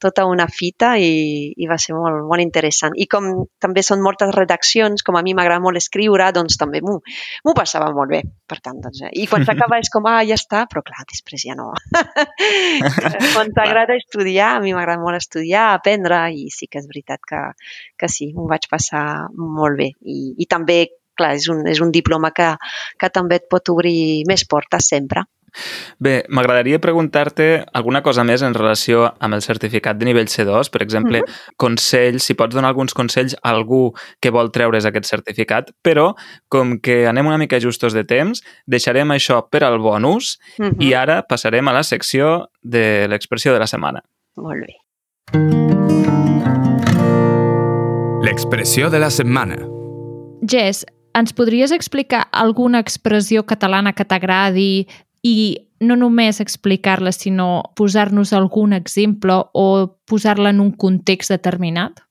tota 0.00 0.24
una 0.24 0.48
fita 0.48 0.94
i, 0.98 1.52
i 1.60 1.68
va 1.70 1.76
ser 1.78 1.94
molt, 1.94 2.24
molt 2.26 2.42
interessant. 2.42 2.96
I 2.96 3.06
com 3.06 3.28
també 3.62 3.84
són 3.86 4.02
moltes 4.02 4.32
redaccions, 4.34 5.04
com 5.06 5.18
a 5.18 5.22
mi 5.22 5.36
m'agrada 5.36 5.62
molt 5.62 5.78
escriure, 5.78 6.09
doncs 6.34 6.58
també 6.60 6.80
m'ho 6.84 7.54
passava 7.56 7.90
molt 7.94 8.10
bé. 8.12 8.20
Per 8.50 8.58
tant, 8.58 8.80
doncs, 8.82 9.02
eh? 9.06 9.10
I 9.22 9.26
quan 9.30 9.44
s'acaba 9.46 9.78
és 9.80 9.90
com, 9.92 10.06
ah, 10.10 10.20
ja 10.26 10.36
està, 10.38 10.64
però 10.70 10.82
clar, 10.86 11.04
després 11.10 11.44
ja 11.46 11.56
no. 11.58 11.70
quan 13.34 13.52
t'agrada 13.56 13.96
estudiar, 13.98 14.56
a 14.56 14.62
mi 14.64 14.74
m'agrada 14.76 15.02
molt 15.02 15.20
estudiar, 15.20 15.70
aprendre, 15.76 16.22
i 16.34 16.48
sí 16.54 16.68
que 16.70 16.82
és 16.82 16.88
veritat 16.90 17.22
que, 17.26 17.42
que 17.98 18.10
sí, 18.10 18.32
m'ho 18.36 18.48
vaig 18.50 18.66
passar 18.70 19.04
molt 19.36 19.78
bé. 19.78 19.92
I, 20.02 20.20
i 20.42 20.48
també, 20.50 20.80
clar, 21.18 21.34
és 21.38 21.48
un, 21.52 21.62
és 21.70 21.82
un 21.84 21.92
diploma 21.94 22.32
que, 22.36 22.54
que 22.98 23.12
també 23.14 23.40
et 23.40 23.48
pot 23.50 23.72
obrir 23.72 24.24
més 24.28 24.46
portes 24.48 24.90
sempre. 24.90 25.26
Bé, 25.98 26.24
m'agradaria 26.28 26.80
preguntar-te 26.80 27.64
alguna 27.72 28.02
cosa 28.02 28.24
més 28.24 28.42
en 28.42 28.54
relació 28.54 29.06
amb 29.18 29.34
el 29.34 29.42
certificat 29.42 29.98
de 29.98 30.08
nivell 30.08 30.28
C2, 30.28 30.70
per 30.70 30.82
exemple, 30.82 31.20
mm 31.20 31.24
-hmm. 31.24 31.54
consells, 31.56 32.24
si 32.24 32.34
pots 32.34 32.54
donar 32.54 32.68
alguns 32.68 32.94
consells 32.94 33.36
a 33.42 33.50
algú 33.50 33.92
que 34.20 34.30
vol 34.30 34.50
treure's 34.50 34.84
aquest 34.84 35.06
certificat, 35.06 35.70
però 35.82 36.14
com 36.48 36.78
que 36.80 37.06
anem 37.06 37.26
una 37.26 37.38
mica 37.38 37.60
justos 37.60 37.92
de 37.92 38.04
temps, 38.04 38.42
deixarem 38.66 39.08
això 39.10 39.48
per 39.50 39.64
al 39.64 39.78
bonus 39.78 40.38
mm 40.58 40.64
-hmm. 40.64 40.82
i 40.82 40.94
ara 40.94 41.22
passarem 41.22 41.68
a 41.68 41.72
la 41.72 41.82
secció 41.82 42.50
de 42.62 43.06
l'expressió 43.08 43.52
de 43.52 43.58
la 43.58 43.66
setmana. 43.66 44.02
Molt 44.36 44.60
bé. 44.66 44.80
L'expressió 48.22 48.90
de 48.90 48.98
la 48.98 49.10
setmana. 49.10 49.56
Jess, 50.42 50.84
ens 51.14 51.32
podries 51.32 51.72
explicar 51.72 52.28
alguna 52.32 52.78
expressió 52.78 53.44
catalana 53.46 53.92
que 53.92 54.04
t'agradi, 54.04 54.86
i 55.22 55.68
no 55.80 55.96
només 55.96 56.40
explicar-la, 56.40 57.12
sinó 57.12 57.72
posar-nos 57.76 58.32
algun 58.36 58.74
exemple 58.76 59.36
o 59.54 59.66
posar-la 60.06 60.52
en 60.52 60.60
un 60.60 60.72
context 60.72 61.32
determinat? 61.32 62.04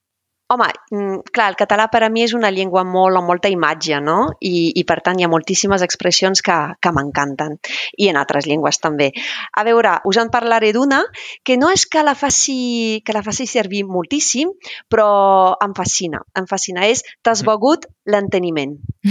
Home, 0.50 0.66
mm, 0.92 1.18
clar, 1.32 1.50
el 1.52 1.56
català 1.60 1.86
per 1.94 2.00
a 2.02 2.10
mi 2.10 2.24
és 2.26 2.32
una 2.34 2.50
llengua 2.50 2.82
molt 2.84 3.20
amb 3.20 3.30
molta 3.30 3.52
imatge, 3.54 4.00
no? 4.02 4.32
I, 4.42 4.72
i 4.82 4.84
per 4.90 4.96
tant 5.06 5.20
hi 5.20 5.26
ha 5.28 5.30
moltíssimes 5.30 5.84
expressions 5.86 6.42
que, 6.42 6.56
que 6.82 6.92
m'encanten. 6.96 7.60
I 8.02 8.08
en 8.10 8.18
altres 8.18 8.48
llengües 8.50 8.80
també. 8.82 9.12
A 9.54 9.64
veure, 9.68 9.92
us 10.10 10.18
en 10.18 10.32
parlaré 10.34 10.72
d'una 10.74 11.04
que 11.46 11.58
no 11.62 11.70
és 11.70 11.86
que 11.86 12.02
la 12.02 12.16
faci, 12.18 13.02
que 13.06 13.14
la 13.14 13.22
faci 13.22 13.46
servir 13.46 13.84
moltíssim, 13.86 14.50
però 14.90 15.10
em 15.62 15.76
fascina. 15.78 16.24
Em 16.34 16.50
fascina. 16.50 16.88
És 16.90 17.06
t'has 17.22 17.46
begut 17.46 17.86
l'enteniment. 18.10 18.74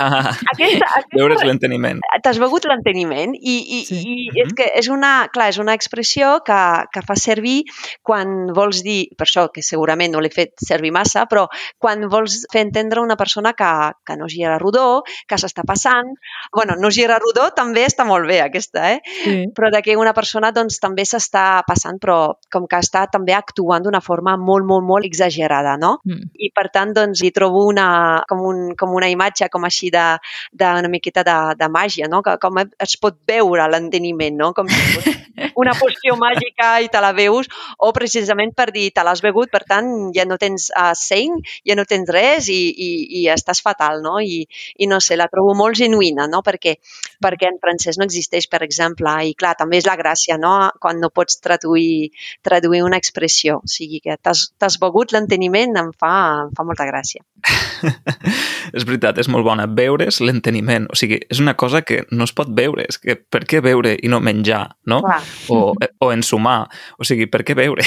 Ah, 0.00 0.32
Aquesta, 0.54 0.86
aquesta, 0.86 1.16
veure's 1.16 1.42
l'enteniment. 1.44 2.00
t'has 2.24 2.38
begut 2.40 2.64
l'enteniment 2.68 3.34
i, 3.36 3.54
i, 3.60 3.80
Sí. 3.84 3.98
sí. 4.00 4.14
i 4.32 4.42
és 4.42 4.52
que 4.56 4.66
és 4.80 4.88
una, 4.92 5.28
clar, 5.32 5.48
és 5.52 5.58
una 5.60 5.74
expressió 5.76 6.38
que, 6.46 6.58
que 6.92 7.02
fa 7.06 7.16
servir 7.20 7.62
quan 8.02 8.48
vols 8.56 8.80
dir, 8.86 9.10
per 9.18 9.26
això 9.28 9.46
que 9.52 9.62
segurament 9.66 10.12
no 10.14 10.22
l'he 10.24 10.30
fet 10.32 10.39
servir 10.60 10.92
massa, 10.94 11.26
però 11.30 11.46
quan 11.78 12.06
vols 12.10 12.44
fer 12.52 12.64
entendre 12.66 13.02
una 13.02 13.16
persona 13.20 13.52
que, 13.56 13.70
que 14.06 14.16
no 14.18 14.28
gira 14.30 14.58
rodó, 14.60 15.02
que 15.28 15.38
s'està 15.40 15.64
passant, 15.66 16.12
bueno, 16.54 16.76
no 16.80 16.90
gira 16.94 17.18
rodó 17.22 17.50
també 17.56 17.84
està 17.86 18.06
molt 18.08 18.28
bé 18.28 18.40
aquesta, 18.44 18.90
eh? 18.94 19.00
Sí. 19.20 19.36
però 19.56 19.70
de 19.72 19.82
que 19.84 19.96
una 19.98 20.14
persona 20.16 20.50
doncs, 20.54 20.78
també 20.82 21.04
s'està 21.08 21.62
passant, 21.66 21.98
però 22.00 22.36
com 22.52 22.66
que 22.70 22.80
està 22.80 23.06
també 23.12 23.34
actuant 23.36 23.84
d'una 23.84 24.02
forma 24.04 24.36
molt, 24.40 24.66
molt, 24.66 24.86
molt 24.86 25.08
exagerada, 25.08 25.76
no? 25.80 25.96
Mm. 26.06 26.30
I 26.46 26.50
per 26.54 26.68
tant, 26.74 26.94
doncs, 26.96 27.22
hi 27.24 27.32
trobo 27.36 27.66
una, 27.68 27.88
com, 28.28 28.44
un, 28.46 28.62
com 28.78 28.94
una 28.96 29.10
imatge 29.12 29.50
com 29.52 29.64
així 29.68 29.90
de, 29.94 30.06
d'una 30.52 30.90
miqueta 30.92 31.24
de, 31.26 31.38
de 31.60 31.70
màgia, 31.72 32.08
no? 32.10 32.22
Que, 32.26 32.36
com 32.42 32.60
es 32.60 32.96
pot 33.00 33.18
veure 33.28 33.68
l'enteniment, 33.70 34.38
no? 34.40 34.52
Com 34.56 34.70
si 34.70 34.80
fos 34.94 35.10
una 35.60 35.74
poció 35.78 36.16
màgica 36.20 36.72
i 36.84 36.88
te 36.92 37.00
la 37.02 37.12
veus, 37.16 37.48
o 37.78 37.92
precisament 37.96 38.54
per 38.56 38.70
dir, 38.74 38.88
te 38.94 39.04
l'has 39.06 39.22
begut, 39.24 39.50
per 39.52 39.62
tant, 39.68 39.90
ja 40.16 40.26
no 40.28 40.38
tens 40.40 40.70
uh, 40.72 40.92
seny, 40.96 41.38
ja 41.66 41.76
no 41.78 41.86
tens 41.88 42.10
res 42.12 42.50
i, 42.52 42.60
i, 42.70 42.90
i 43.20 43.24
estàs 43.32 43.62
fatal, 43.64 44.02
no? 44.04 44.18
I, 44.20 44.42
I 44.80 44.88
no 44.90 45.00
sé, 45.04 45.18
la 45.20 45.28
trobo 45.32 45.54
molt 45.58 45.78
genuïna, 45.80 46.26
no? 46.30 46.42
Perquè, 46.46 46.76
perquè 47.22 47.50
en 47.50 47.60
francès 47.62 48.00
no 48.00 48.08
existeix, 48.08 48.48
per 48.50 48.62
exemple, 48.66 49.14
i 49.26 49.34
clar, 49.38 49.54
també 49.58 49.80
és 49.80 49.88
la 49.88 49.98
gràcia, 50.00 50.38
no? 50.40 50.54
Quan 50.80 51.00
no 51.02 51.12
pots 51.14 51.40
traduir, 51.44 52.10
traduir 52.46 52.82
una 52.86 53.00
expressió. 53.00 53.60
O 53.60 53.70
sigui 53.70 54.00
que 54.04 54.16
t'has 54.20 54.78
begut 54.80 55.14
l'enteniment, 55.14 55.76
em 55.80 55.92
fa, 55.96 56.14
em 56.46 56.54
fa 56.56 56.66
molta 56.66 56.88
gràcia. 56.88 57.24
és 58.76 58.84
veritat, 58.88 59.18
és 59.18 59.28
molt 59.28 59.44
bona. 59.46 59.66
Veure's 59.66 60.20
l'enteniment. 60.24 60.86
O 60.92 60.98
sigui, 60.98 61.20
és 61.30 61.40
una 61.42 61.54
cosa 61.60 61.82
que 61.82 62.04
no 62.10 62.24
es 62.28 62.32
pot 62.36 62.50
veure. 62.56 62.86
És 62.88 62.98
que 62.98 63.16
per 63.16 63.44
què 63.48 63.60
veure 63.64 63.96
i 64.00 64.08
no 64.12 64.20
menjar, 64.20 64.76
no? 64.90 65.00
Clar. 65.04 65.20
O, 65.50 65.74
o 65.74 66.10
ensumar. 66.12 66.68
O 66.98 67.04
sigui, 67.08 67.26
per 67.30 67.42
què 67.46 67.56
veure? 67.58 67.84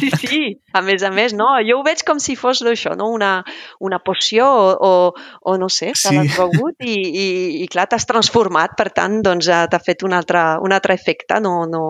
Sí, 0.00 0.08
sí, 0.16 0.38
a 0.72 0.80
més 0.80 1.02
a 1.04 1.10
més, 1.12 1.34
no? 1.36 1.50
Jo 1.66 1.80
ho 1.80 1.84
veig 1.86 2.00
com 2.08 2.18
si 2.22 2.36
fos 2.40 2.62
això, 2.64 2.94
no? 2.96 3.10
Una, 3.12 3.44
una 3.84 3.98
poció 4.00 4.46
o, 4.48 4.70
o, 4.80 4.92
o 5.44 5.56
no 5.60 5.68
sé, 5.68 5.90
te 5.92 6.08
Sí. 6.08 6.14
l'has 6.16 6.36
begut 6.38 6.80
i, 6.84 6.94
i, 6.94 7.26
i 7.64 7.68
clar, 7.68 7.84
t'has 7.90 8.06
transformat, 8.08 8.72
per 8.78 8.88
tant, 8.96 9.18
doncs 9.24 9.48
eh, 9.52 9.60
t'ha 9.70 9.80
fet 9.84 10.02
un 10.06 10.12
altre, 10.16 10.40
un 10.64 10.72
altre 10.72 10.94
efecte, 10.96 11.36
no, 11.44 11.66
no, 11.68 11.82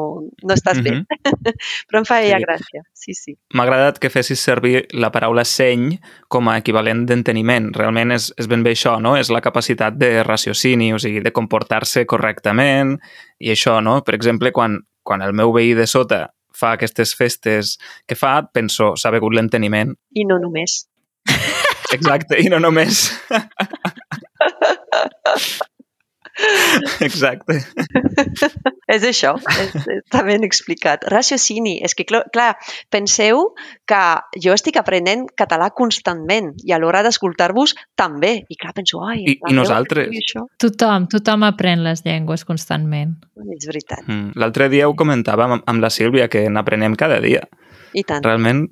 no 0.42 0.54
estàs 0.56 0.80
bé. 0.82 0.96
Però 1.88 2.00
em 2.02 2.08
feia 2.08 2.38
Sí. 2.38 2.42
gràcia, 2.44 2.82
sí, 2.98 3.14
sí. 3.14 3.36
M'ha 3.54 3.62
agradat 3.66 3.98
que 4.02 4.10
fessis 4.10 4.40
servir 4.42 4.86
la 4.92 5.10
paraula 5.14 5.44
seny 5.46 5.98
com 6.28 6.48
a 6.50 6.56
equivalent 6.58 7.04
d'enteniment. 7.06 7.70
Realment 7.76 8.14
és, 8.16 8.23
és 8.38 8.48
ben 8.50 8.62
bé 8.64 8.74
això, 8.74 8.96
no? 9.02 9.14
És 9.18 9.30
la 9.34 9.42
capacitat 9.44 9.96
de 9.98 10.22
raciocini, 10.26 10.92
o 10.94 11.00
sigui, 11.02 11.22
de 11.24 11.34
comportar-se 11.34 12.06
correctament 12.10 12.96
i 13.40 13.52
això, 13.54 13.80
no? 13.84 14.00
Per 14.06 14.16
exemple, 14.16 14.52
quan, 14.52 14.78
quan 15.02 15.24
el 15.24 15.34
meu 15.36 15.52
veí 15.54 15.74
de 15.76 15.86
sota 15.90 16.26
fa 16.54 16.74
aquestes 16.76 17.14
festes 17.18 17.76
que 18.06 18.16
fa, 18.16 18.38
penso, 18.54 18.94
s'ha 18.96 19.12
begut 19.14 19.34
l'enteniment. 19.34 19.94
I 20.14 20.26
no 20.28 20.38
només. 20.42 20.84
Exacte, 21.96 22.40
i 22.40 22.50
no 22.52 22.62
només... 22.62 23.08
Exacte. 27.06 27.56
És 28.90 29.04
això, 29.08 29.32
és, 29.60 29.74
està 29.96 30.22
ben 30.26 30.44
explicat. 30.46 31.04
Raciocini, 31.10 31.76
és 31.84 31.94
que, 31.96 32.04
cl- 32.08 32.26
clar, 32.34 32.52
penseu 32.92 33.54
que 33.88 34.00
jo 34.44 34.54
estic 34.54 34.76
aprenent 34.80 35.26
català 35.38 35.70
constantment 35.76 36.52
i 36.64 36.74
a 36.74 36.78
l'hora 36.82 37.02
d'escoltar-vos 37.06 37.74
també. 37.98 38.34
I 38.48 38.58
clar, 38.60 38.74
penso, 38.76 39.02
ai... 39.06 39.22
I- 39.34 39.38
i 39.50 39.56
nosaltres? 39.56 40.10
Tothom, 40.60 41.08
tothom 41.12 41.46
aprèn 41.48 41.82
les 41.86 42.04
llengües 42.06 42.44
constantment. 42.48 43.16
És 43.56 43.66
veritat, 43.70 44.02
Mm. 44.04 44.32
L'altre 44.36 44.66
dia 44.68 44.88
ho 44.88 44.94
comentàvem 44.98 45.52
amb, 45.56 45.62
amb 45.70 45.80
la 45.80 45.88
Sílvia, 45.90 46.26
que 46.28 46.42
n'aprenem 46.50 46.94
cada 46.98 47.20
dia. 47.22 47.44
i 47.94 48.02
tant. 48.04 48.24
Realment, 48.24 48.66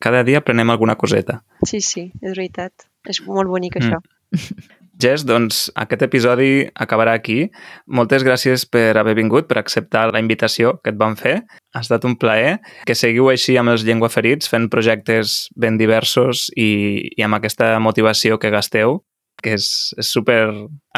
cada 0.00 0.22
dia 0.24 0.38
aprenem 0.38 0.70
alguna 0.70 0.94
coseta. 0.96 1.42
Sí, 1.66 1.80
sí, 1.82 2.04
és 2.22 2.30
veritat. 2.36 2.86
És 3.08 3.20
molt 3.26 3.48
bonic, 3.50 3.76
Mm. 3.76 3.82
això. 3.82 3.98
Jess, 4.98 5.22
doncs 5.22 5.68
aquest 5.78 6.02
episodi 6.02 6.64
acabarà 6.74 7.14
aquí. 7.14 7.44
Moltes 7.86 8.24
gràcies 8.26 8.64
per 8.66 8.96
haver 8.98 9.14
vingut, 9.18 9.46
per 9.46 9.60
acceptar 9.60 10.08
la 10.10 10.22
invitació 10.22 10.74
que 10.82 10.90
et 10.90 10.98
van 10.98 11.14
fer. 11.18 11.36
Ha 11.74 11.82
estat 11.84 12.06
un 12.08 12.16
plaer. 12.18 12.56
Que 12.86 12.98
seguiu 12.98 13.30
així 13.30 13.54
amb 13.60 13.70
els 13.74 13.86
llengüaferits, 13.86 14.50
fent 14.50 14.66
projectes 14.72 15.46
ben 15.54 15.78
diversos 15.78 16.48
i, 16.56 16.70
i 17.14 17.22
amb 17.22 17.38
aquesta 17.38 17.76
motivació 17.78 18.40
que 18.42 18.50
gasteu, 18.50 18.98
que 19.42 19.54
és, 19.54 19.70
és 19.98 20.10
super 20.10 20.40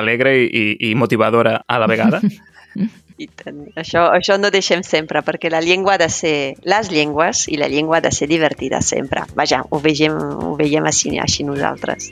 alegre 0.01 0.33
i, 0.47 0.65
i 0.89 0.95
motivadora 0.97 1.61
a 1.69 1.79
la 1.83 1.91
vegada. 1.91 2.23
I 3.21 3.27
tant. 3.29 3.67
Això, 3.77 4.07
això 4.17 4.39
no 4.41 4.49
deixem 4.53 4.81
sempre, 4.87 5.21
perquè 5.27 5.51
la 5.53 5.61
llengua 5.61 5.99
ha 5.99 6.01
de 6.01 6.09
ser... 6.09 6.37
Les 6.65 6.89
llengües 6.89 7.45
i 7.53 7.59
la 7.61 7.69
llengua 7.69 7.99
ha 7.99 8.05
de 8.05 8.13
ser 8.17 8.31
divertida 8.31 8.81
sempre. 8.81 9.27
Vaja, 9.37 9.61
ho 9.69 9.81
veiem, 9.85 10.17
ho 10.17 10.55
veiem 10.57 10.89
així, 10.89 11.19
així 11.21 11.45
nosaltres. 11.45 12.09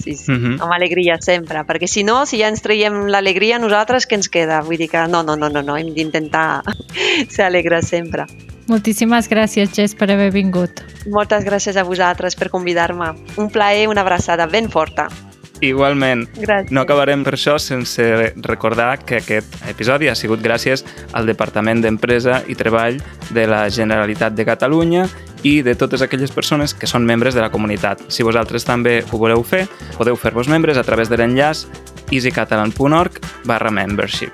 Sí, 0.00 0.14
sí. 0.16 0.32
Mhm. 0.32 0.56
Amb 0.64 0.72
alegria 0.72 1.18
sempre, 1.20 1.60
perquè 1.68 1.86
si 1.86 2.06
no, 2.08 2.22
si 2.24 2.40
ja 2.40 2.48
ens 2.48 2.64
traiem 2.64 3.02
l'alegria 3.12 3.60
nosaltres, 3.60 4.08
què 4.08 4.16
ens 4.16 4.32
queda? 4.32 4.62
Vull 4.64 4.80
dir 4.80 4.88
que 4.88 5.04
no, 5.12 5.20
no, 5.22 5.36
no, 5.36 5.52
no, 5.52 5.60
no 5.60 5.76
hem 5.76 5.92
d'intentar 5.92 6.62
ser 7.34 7.44
alegres 7.50 7.92
sempre. 7.92 8.24
Moltíssimes 8.70 9.28
gràcies, 9.28 9.74
Jess, 9.74 9.96
per 9.98 10.08
haver 10.14 10.30
vingut. 10.32 10.80
Moltes 11.10 11.44
gràcies 11.44 11.76
a 11.76 11.84
vosaltres 11.84 12.38
per 12.38 12.48
convidar-me. 12.48 13.12
Un 13.36 13.50
plaer, 13.52 13.88
una 13.92 14.06
abraçada 14.06 14.46
ben 14.46 14.70
forta. 14.72 15.10
Igualment. 15.60 16.26
Gràcies. 16.40 16.72
No 16.72 16.84
acabarem 16.84 17.24
per 17.24 17.34
això 17.36 17.58
sense 17.60 18.04
recordar 18.46 19.04
que 19.04 19.20
aquest 19.20 19.56
episodi 19.68 20.08
ha 20.08 20.16
sigut 20.16 20.40
gràcies 20.44 20.84
al 21.12 21.28
Departament 21.28 21.82
d'Empresa 21.84 22.40
i 22.48 22.56
Treball 22.56 23.00
de 23.30 23.46
la 23.46 23.66
Generalitat 23.68 24.36
de 24.36 24.46
Catalunya 24.48 25.06
i 25.44 25.60
de 25.64 25.74
totes 25.76 26.02
aquelles 26.04 26.32
persones 26.32 26.74
que 26.74 26.88
són 26.88 27.06
membres 27.08 27.36
de 27.36 27.44
la 27.44 27.50
comunitat. 27.52 28.02
Si 28.08 28.24
vosaltres 28.24 28.64
també 28.64 29.00
ho 29.10 29.20
voleu 29.20 29.44
fer, 29.44 29.66
podeu 29.98 30.16
fer-vos 30.16 30.48
membres 30.48 30.80
a 30.80 30.84
través 30.84 31.12
de 31.12 31.20
l'enllaç 31.20 31.66
easycatalan.org 32.10 33.20
barra 33.44 33.70
membership. 33.70 34.32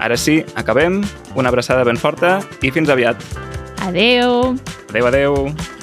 Ara 0.00 0.16
sí, 0.16 0.40
acabem. 0.56 1.02
Una 1.36 1.50
abraçada 1.50 1.84
ben 1.84 2.00
forta 2.00 2.40
i 2.62 2.72
fins 2.72 2.88
aviat. 2.88 3.20
Adeu! 3.84 4.56
Adeu, 4.88 5.06
adeu. 5.06 5.79